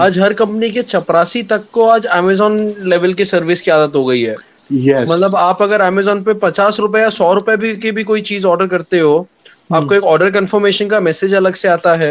[0.00, 4.04] आज हर कंपनी के चपरासी तक को आज अमेजोन लेवल की सर्विस की आदत हो
[4.04, 5.10] गई है। Yes.
[5.10, 8.46] मतलब आप अगर अमेजोन पे पचास रुपए या सौ रुपए भी की भी कोई चीज़
[8.46, 9.26] ऑर्डर करते हो
[9.74, 12.10] आपको एक ऑर्डर कंफर्मेशन का मैसेज अलग से आता है।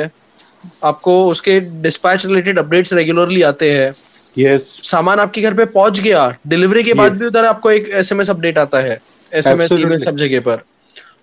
[0.84, 3.92] आपको उसके डिस्पैच रिलेटेड अपडेट्स रेगुलरली आते हैं।
[4.40, 4.62] Yes.
[4.84, 8.58] सामान आपके घर पे पहुँच गया डिलीवरी के बाद भी उधर आपको एक एसएमएस अपडेट
[8.58, 9.00] आता है।
[9.34, 10.00] SMS email.
[10.00, 10.64] सब जगह पर।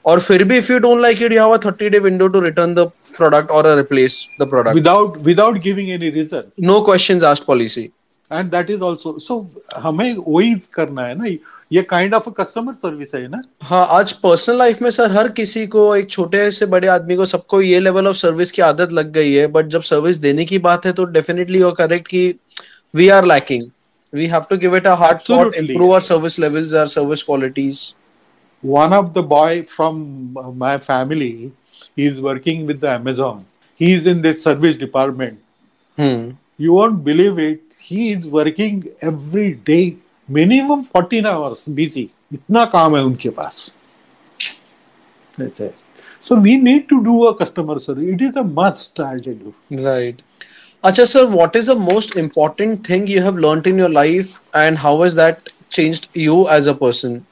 [0.05, 2.41] और फिर भी if you don't like it you have a 30 day window to
[2.41, 6.43] return the product और replace the product without without giving any reason.
[6.63, 7.89] No questions asked policy
[8.33, 9.35] and that is also so
[9.77, 11.27] हमें वही करना है ना?
[11.73, 13.43] ये kind of customer service है ना?
[13.63, 17.27] हाँ आज पर्सनल लाइफ में सर हर किसी को एक छोटे से बड़े आदमी को
[17.27, 20.59] सबको ये लेवल ऑफ़ सर्विस की आदत लग गई है बट जब सर्विस देने की
[20.69, 22.23] बात है तो डेफिनेटली यू करेक्ट कि
[22.95, 23.63] we are lacking
[24.13, 25.75] we have to give it a thought Absolutely.
[25.75, 27.85] improve our service levels our service qualities.
[28.65, 31.53] One of the boy from uh, my family
[31.97, 33.45] he is working with the amazon
[33.77, 35.39] he is in this service department
[35.97, 36.31] hmm
[36.65, 37.61] you won't believe it
[37.91, 38.77] he is working
[39.11, 39.85] every day
[40.41, 43.59] minimum 14 hours busy इतना काम है उनके पास
[45.41, 45.73] ऐसे
[46.27, 49.55] so we need to do a customer service it is a must i tell you
[49.87, 50.23] Right.
[50.89, 54.79] Acha sir, what is the most important thing you have learnt in your life and
[54.79, 57.25] how has that changed you as a person?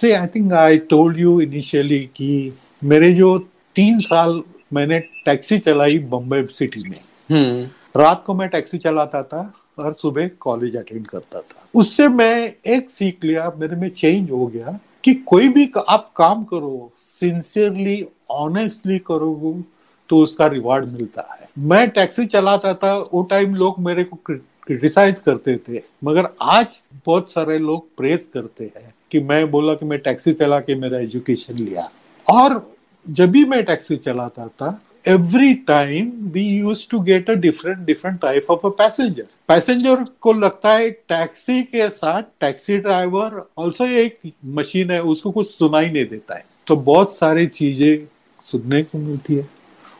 [0.00, 3.38] See, I think I told you initially कि मेरे जो
[3.76, 4.42] तीन साल
[4.72, 8.00] मैंने taxi चलाई Bombay city में। Hmm.
[8.00, 12.90] रात को मैं टैक्सी चलाता था और सुबह कॉलेज अटेंड करता था। उससे मैं एक
[12.90, 18.06] सीख लिया मेरे में चेंज हो गया कि कोई भी क- आप काम करो सिंसियरली
[18.30, 19.64] ऑनेस्टली करोगे
[20.08, 25.14] तो उसका रिवार्ड मिलता है। मैं टैक्सी चलाता था वो टाइम लोग मेरे को क्रिटिसाइज
[25.14, 26.66] करते थे मगर आज
[27.06, 30.98] बहुत सारे लोग प्रेस करते हैं। कि मैं बोला कि मैं टैक्सी चला के मेरा
[30.98, 31.90] एजुकेशन लिया।
[32.26, 32.74] और
[33.06, 38.18] जब भी मैं टैक्सी चलाता था every time we used to get a different different
[38.20, 39.24] type of a passenger.
[39.48, 45.50] Passenger को लगता है टैक्सी के साथ टैक्सी ड्राइवर ऑल्सो एक मशीन है, उसको कुछ
[45.50, 48.06] सुनाई नहीं देता है। तो बहुत सारी चीज़ें
[48.40, 49.48] सुनने को मिलती है।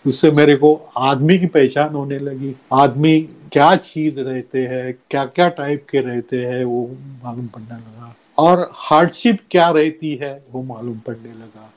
[0.06, 3.20] उससे मेरे को आदमी की पहचान होने लगी। आदमी
[3.52, 6.90] क्या चीज़ रहते हैं क्या क्या टाइप के रहते हैं, वो
[7.24, 11.70] मालूम पड़ने लगा। और हार्डशिप क्या रहती है वो मालूम पड़ने लगा।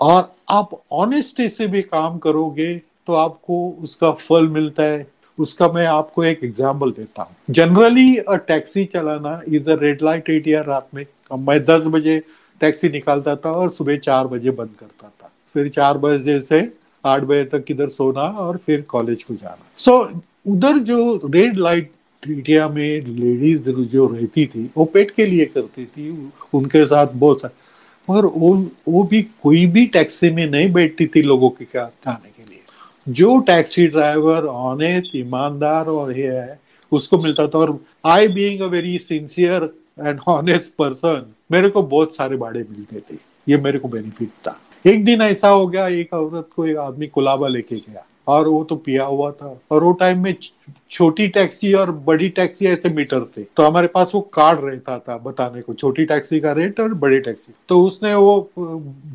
[0.00, 2.74] और आप ऑनेस्टी से भी काम करोगे
[3.06, 5.06] तो आपको उसका फल मिलता है।
[5.38, 10.60] उसका मैं आपको एक एग्ज़ाम्पल देता हूँ। जनरली टैक्सी चलाना is a red light area
[10.62, 11.04] रात में।
[11.40, 12.18] मैं दस बजे
[12.60, 16.60] टैक्सी निकालता था और सुबह चार बजे बंद करता था। फिर चार बजे से
[17.04, 21.56] आठ बजे तक किधर सोना और फिर कॉलेज को जाना। सो so, उधर जो रेड
[21.58, 21.90] लाइट
[22.26, 26.10] एरिया में लेडीज़ जो रहती थी, वो पेट के लिए करती थी,
[26.54, 27.50] उनके साथ बहुत सा,
[28.10, 28.54] मगर वो
[28.88, 32.60] वो भी कोई भी टैक्सी में नहीं बैठती थी लोगों के जाने के लिए।
[33.08, 36.60] जो टैक्सी ड्राइवर ऑनेस्ट ईमानदार और ये है,
[36.92, 42.14] उसको मिलता था और I being a very sincere and honest person मेरे को बहुत
[42.14, 46.12] सारे भाड़े मिलते थे। ये मेरे को बेनिफिट था। एक दिन ऐसा हो गया, एक
[46.12, 49.92] औरत को एक आदमी कुलाबा लेके गया। और वो तो पिया हुआ था। और वो
[49.92, 50.34] टाइम में
[50.90, 55.16] छोटी टैक्सी और बड़ी टैक्सी ऐसे मीटर थे। तो हमारे पास वो कार्ड रहता था
[55.18, 58.50] बताने को, छोटी टैक्सी का रेट और बड़ी टैक्सी तो उसने वो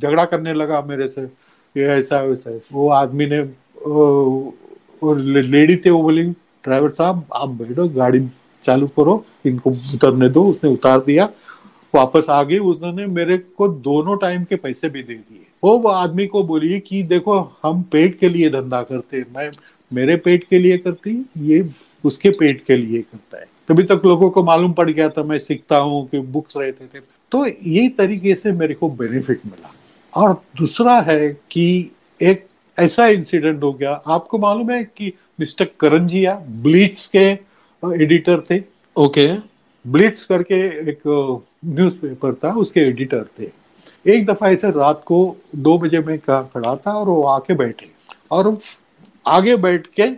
[0.02, 3.42] झगड़ा करने लगा मेरे से, ये ऐसा वैसा। वो आदमी ने
[5.42, 8.28] लेडी थे वो बोली ड्राइवर साहब, आप बैठो, गाड़ी
[8.64, 11.30] चालू करो, इनको उतरने दो। उसने उतार दिया।
[11.96, 15.90] वापस आ गई। उसने मेरे को दोनों टाइम के पैसे भी दे दिए। वो वो
[15.90, 19.50] आदमी को बोलिए कि देखो हम पेट के लिए धंधा करते हैं। मैं
[19.92, 21.64] मेरे पेट के लिए करती ये
[22.04, 25.40] उसके पेट के लिए करता है। तभी तक लोगों को मालूम पड़ गया था मैं
[25.40, 27.02] सीखता हूँ कि बुक्स रहते थे।
[27.32, 29.74] तो यही तरीके से मेरे को बेनिफिट मिला।
[30.14, 32.46] और दूसरा है कि एक
[32.78, 37.26] ऐसा इंसिडेंट हो गया आपको मालूम है कि मिस्टर करंजिया ब्लीच के
[37.84, 38.62] एडिटर थे?
[38.96, 39.28] ओके
[39.86, 40.56] ब्लिट्स करके
[40.92, 41.02] एक
[41.66, 43.50] न्यूज़पेपर था उसके एडिटर थे।
[44.06, 45.20] एक दफ़ा ऐसे रात को
[45.56, 47.86] दो बजे में खड़ा था और वो आके बैठे
[48.32, 48.58] और
[49.28, 50.10] आगे बैठ के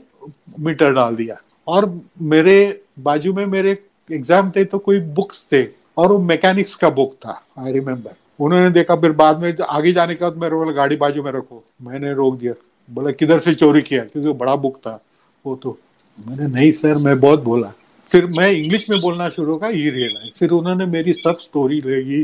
[0.59, 1.36] मीटर डाल दिया।
[1.67, 1.91] और
[2.23, 2.57] मेरे
[2.99, 3.75] बाजू में मेरे
[4.09, 5.63] एग्ज़ाम थे तो कोई बुक्स थे
[5.97, 10.15] और वो मैकेनिक्स का बुक था आई रिमेम्बर उन्होंने देखा, फिर बाद में आगे जाने
[10.15, 12.53] के बाद मेरे बोला, गाड़ी बाजू में रखो। मैंने रोक दिया।
[12.89, 14.03] बोला, किधर से चोरी किया?
[14.03, 14.99] क्योंकि बड़ा बुक था,
[15.45, 15.77] वो तो।
[16.19, 17.71] मैंने, नहीं सर, मैं बहुत बोला।
[18.09, 22.21] फिर मैं इंग्लिश में बोलना शुरू का ये रियलाइज़ फिर उन्होंने मेरी सब स्टोरी लेगी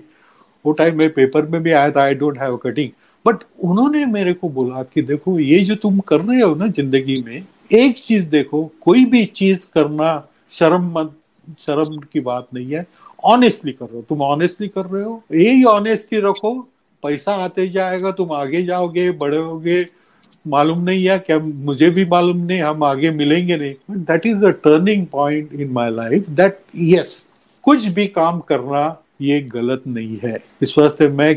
[0.65, 2.89] वो टाइम में पेपर में भी आया था I don't have cutting
[3.25, 7.21] but उन्होंने मेरे को बोला कि देखो, ये जो तुम कर रहे हो ना ज़िंदगी
[7.21, 11.13] में, एक चीज़ देखो, कोई भी चीज़ करना शर्म मत,
[11.59, 12.85] शर्म की बात नहीं है।
[13.23, 16.67] ऑनेस्टली कर रहे हो। तुम ऑनेस्टली कर रहे हो। यही ऑनेस्टली रखो।
[17.03, 19.85] पैसा आते जाएगा, तुम आगे जाओगे, बड़े होगे।
[20.47, 24.49] मालूम नहीं है क्या मुझे भी मालूम नहीं, हम आगे मिलेंगे नहीं। That is a
[24.49, 27.25] turning point in my life that yes
[27.63, 31.29] कुछ भी काम करना ये गलत नहीं है। इस वास्ते मैं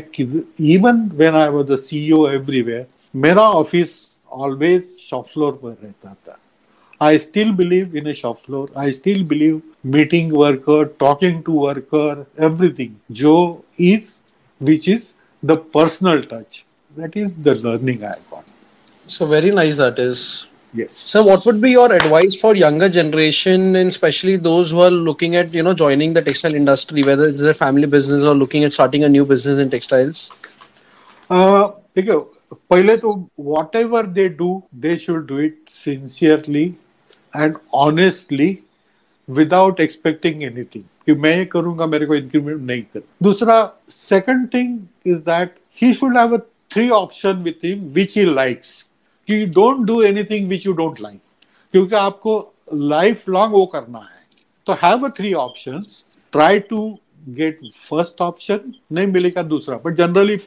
[0.73, 6.37] even when I was CEO everywhere मेरा ऑफ़िस ऑलवेज शॉप फ्लोर पर रहता था।
[7.01, 12.25] I still believe in a shop floor I still believe meeting worker talking to worker
[12.45, 14.13] everything जो is
[14.63, 15.03] which is
[15.43, 16.63] the personal touch
[16.99, 18.41] that is the learning I
[19.09, 19.99] so very nice that
[20.74, 20.96] Yes.
[20.96, 25.34] So what would be your advice for younger generation and especially those who are looking
[25.34, 28.72] at, you know, joining the textile industry, whether it's their family business or looking at
[28.72, 30.30] starting a new business in textiles?
[31.28, 31.70] Uh,
[32.70, 33.12] पहले तो
[33.76, 36.64] whatever they do they should do it sincerely
[37.36, 38.58] and honestly
[39.28, 43.58] without expecting anything कि मैं ये करूंगा मेरे को increment नहीं कर दूसरा
[43.90, 46.36] second thing is that he should have
[46.72, 48.72] three option with him which he likes
[49.27, 51.19] कि don't do anything which you don't like
[51.73, 52.37] क्योंकि आपको
[52.73, 54.23] लाइफ लॉन्ग वो करना है।
[54.67, 55.79] तो have a three option
[56.31, 56.87] try to
[57.29, 57.59] get
[57.89, 60.37] first option नहीं मिलेगा दूसरा। बट जनरली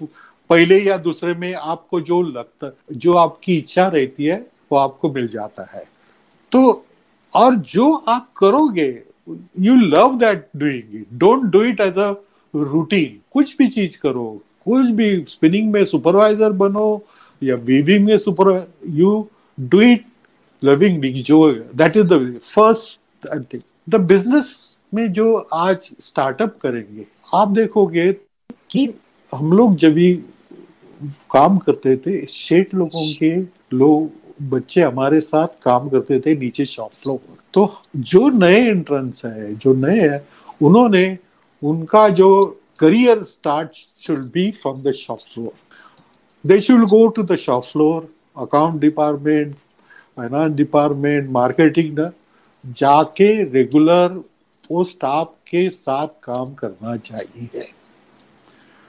[0.51, 5.27] पहले या दूसरे में आपको जो लगता, जो आपकी इच्छा रहती है, वो आपको मिल
[5.29, 5.85] जाता है।
[6.53, 6.85] तो
[7.33, 8.89] और जो आप करोगे
[9.61, 12.11] you love that doing it don't do it as a
[12.55, 14.27] routine कुछ भी चीज़ करो।
[14.65, 16.89] कुछ भी स्पिनिंग में सुपरवाइजर बनो
[17.43, 18.51] या वीविंग में super
[18.89, 19.29] you
[19.59, 20.05] do it
[20.63, 27.49] loving जो that is the first thing the business में जो आज स्टार्टअप करेंगे, आप
[27.49, 28.13] देखोगे
[28.71, 28.89] कि
[29.33, 30.13] हम लोग जब भी
[31.33, 33.37] काम करते थे, शेठ लोगों के
[33.77, 34.11] लोग
[34.51, 39.55] बच्चे हमारे साथ काम करते थे नीचे शॉप फ्लोर पर। तो जो नए एंट्रेंस है,
[39.55, 40.27] जो नए है,
[40.63, 41.19] उन्होंने
[41.63, 42.43] उनका जो
[42.81, 45.53] career start should be from the shop floor
[46.45, 48.09] they should go to the shop floor
[48.43, 49.55] account department
[50.17, 51.99] finance department marketing
[52.77, 54.23] जाके रेगुलर
[54.71, 57.67] वो स्टाफ के साथ काम करना चाहिए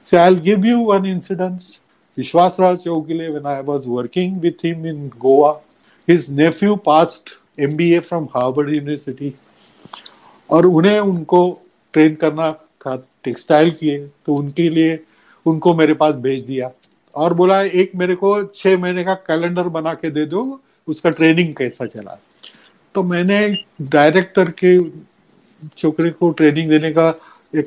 [0.08, 1.66] So I'll give you one incident.
[2.18, 5.52] Vishwasraj Chowgule, when I was working with him in Goa,
[6.08, 9.32] his nephew passed MBA from Harvard University.
[10.50, 11.42] और उन्हें उनको
[11.94, 14.98] ट्रेन करना था टेक्सटाइल किए तो उनके लिए
[15.46, 16.72] उनको मेरे पास भेज दिया
[17.14, 21.54] और बोला, एक मेरे को छह महीने का कैलेंडर बना के दे दो, उसका ट्रेनिंग
[21.56, 22.20] कैसा चला?
[22.96, 23.48] तो मैंने
[23.82, 24.80] डायरेक्टर के
[25.78, 27.10] छोकरे को ट्रेनिंग देने का
[27.56, 27.66] एक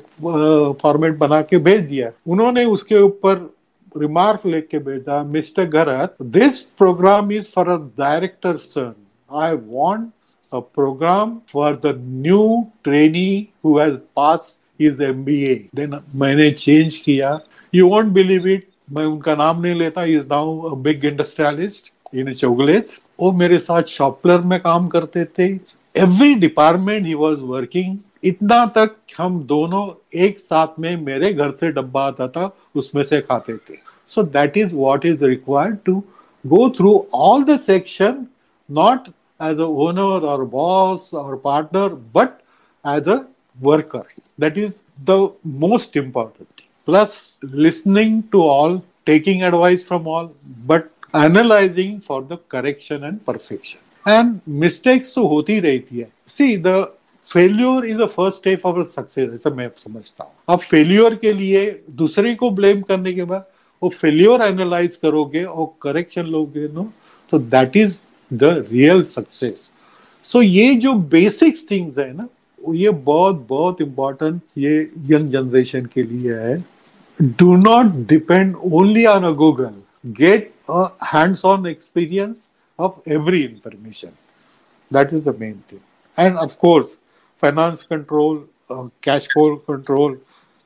[0.82, 3.51] फॉर्मेट बना के भेज दिया। उन्होंने उसके ऊपर
[3.97, 8.95] रिमार्क लेके भेजा, mister Garat this programme is for a director son
[9.30, 10.09] I want
[10.53, 17.38] a programme for the new trainee who has pass his then मैंने चेंज किया।
[17.72, 22.99] यू वोंट बिलीव इट मैं उनका नाम नहीं लेता is now big industrialist in चौगलेज
[23.20, 25.47] वो मेरे साथ शॉपलर में काम करते थे।
[25.97, 29.86] Every department he was working इतना तक हम दोनों
[30.24, 33.76] एक साथ में मेरे घर से डब्बा आता था, उसमें से खाते थे।
[34.11, 36.03] So that is what is required to
[36.45, 38.26] go through all the section
[38.68, 39.09] not
[39.43, 42.38] as a owner और बॉस और partner but
[42.84, 43.18] as a
[43.59, 44.05] worker
[44.40, 44.80] that is
[45.11, 45.28] the
[45.62, 50.26] most important thing plus listening to all taking advice from all,
[50.66, 50.85] but
[51.20, 53.80] analyzing for the correction and perfection.
[54.07, 56.74] And mistakes तो होती रहती है। See, the
[57.26, 61.64] failure is the first step of success ऐसा मैं समझता हूँ। अब failure के लिए
[61.99, 63.45] दूसरे को ब्लेम करने के बाद,
[63.83, 66.91] वो फेल्योर एनालाइज करोगे और करेक्शन लोगे नो
[67.30, 67.99] तो that is
[68.30, 69.70] the real success
[70.24, 72.28] so ये जो बेसिक थिंग्स है ना
[72.74, 74.80] ये बहुत बहुत इंपॉर्टेंट ये
[75.11, 76.62] यंग जनरेशन के लिए है।
[77.22, 79.82] Do not depend only on a Google
[80.22, 84.10] get a hands on experience of every information
[84.93, 86.98] that is the main thing and of course
[87.41, 90.18] finance control, uh, cash flow control.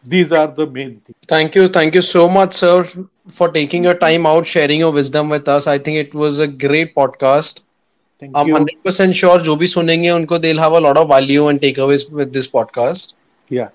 [0.04, 1.18] These are the main things.
[1.28, 1.68] Thank you.
[1.68, 2.84] Thank you so much, sir,
[3.28, 5.68] for taking your time out, sharing your wisdom with us.
[5.68, 7.66] I think it was a great podcast.
[8.22, 8.56] Thank I'm you.
[8.86, 12.34] 100% sure जो भी सुनेंगे उनको they'll have a lot of value and takeaways with
[12.34, 13.14] this podcast.
[13.50, 13.70] Yeah.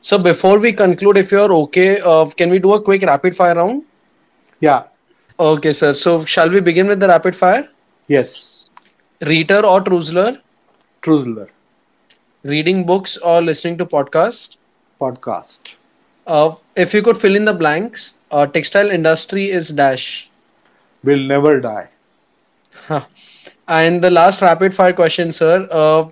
[0.00, 3.54] So before we conclude, if you're okay, uh, can we do a quick rapid fire
[3.54, 3.84] round?
[4.60, 4.84] Yeah.
[5.38, 5.94] Okay, sir.
[5.94, 7.66] So shall we begin with the rapid fire?
[8.08, 8.66] Yes.
[9.26, 10.40] Reader or Truzler?
[11.02, 11.48] Truzler.
[12.44, 14.58] reading books or listening to podcast?
[15.00, 15.74] Podcast.
[16.26, 20.30] Uh, if you could fill in the blanks, uh, textile industry is dash.
[21.04, 21.88] Will never die.
[23.68, 25.66] And the last rapid fire question, sir.
[25.70, 26.08] Uh,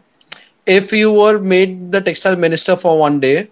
[0.67, 3.49] if you were made the textile minister for one day,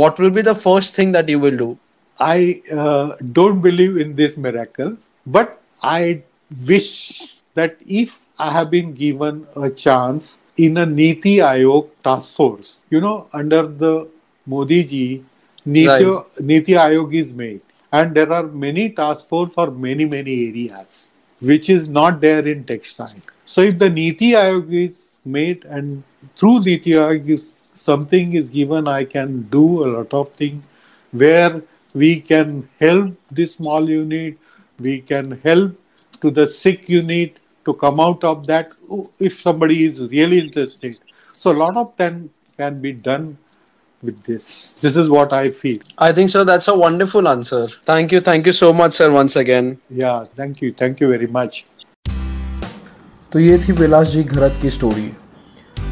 [0.00, 1.78] what will be the first thing that you will do?
[2.18, 6.24] I uh, don't believe in this miracle, but I
[6.68, 12.80] wish that if I have been given a chance in a Niti Aayog task force,
[12.90, 14.08] you know, under the
[14.46, 15.24] Modi ji,
[15.64, 16.40] Niti, Right.
[16.40, 21.08] Niti Aayog is made, and there are many task force for many many areas,
[21.40, 23.14] which is not there in textile.
[23.44, 26.02] So if the Niti Aayog is made and
[26.36, 30.67] through Niti Aayog is something is given, I can do a lot of things
[31.11, 31.61] where
[31.95, 34.37] we can help the small unit,
[34.79, 35.75] we can help
[36.21, 38.71] to the sick unit to come out of that
[39.19, 40.99] if somebody is really interested.
[41.33, 43.37] So a lot of them can be done
[44.01, 44.73] with this.
[44.73, 45.79] This is what I feel.
[45.97, 47.67] I think, sir, that's a wonderful answer.
[47.67, 48.19] Thank you.
[48.19, 49.79] Thank you so much, sir, once again.
[49.89, 50.73] Yeah, thank you.
[50.73, 51.65] Thank you very much.
[53.31, 55.11] तो ये थी विलास जी घरत की story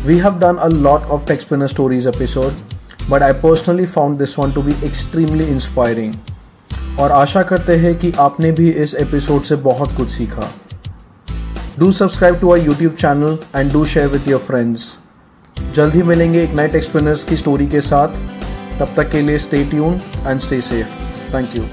[0.07, 2.53] we have done a lot of techsplainer stories episode
[3.11, 6.15] but I personally found this one to be extremely inspiring
[6.99, 10.51] और आशा करते हैं कि आपने भी इस एपिसोड से बहुत कुछ सीखा।
[11.79, 14.97] Do subscribe to our YouTube channel and do share with your friends
[15.75, 18.09] जल्द ही मिलेंगे एक नाइट एक्सप्लेनर्स की स्टोरी के साथ।
[18.79, 20.89] तब तक के लिए stay tune and stay safe
[21.35, 21.65] thank you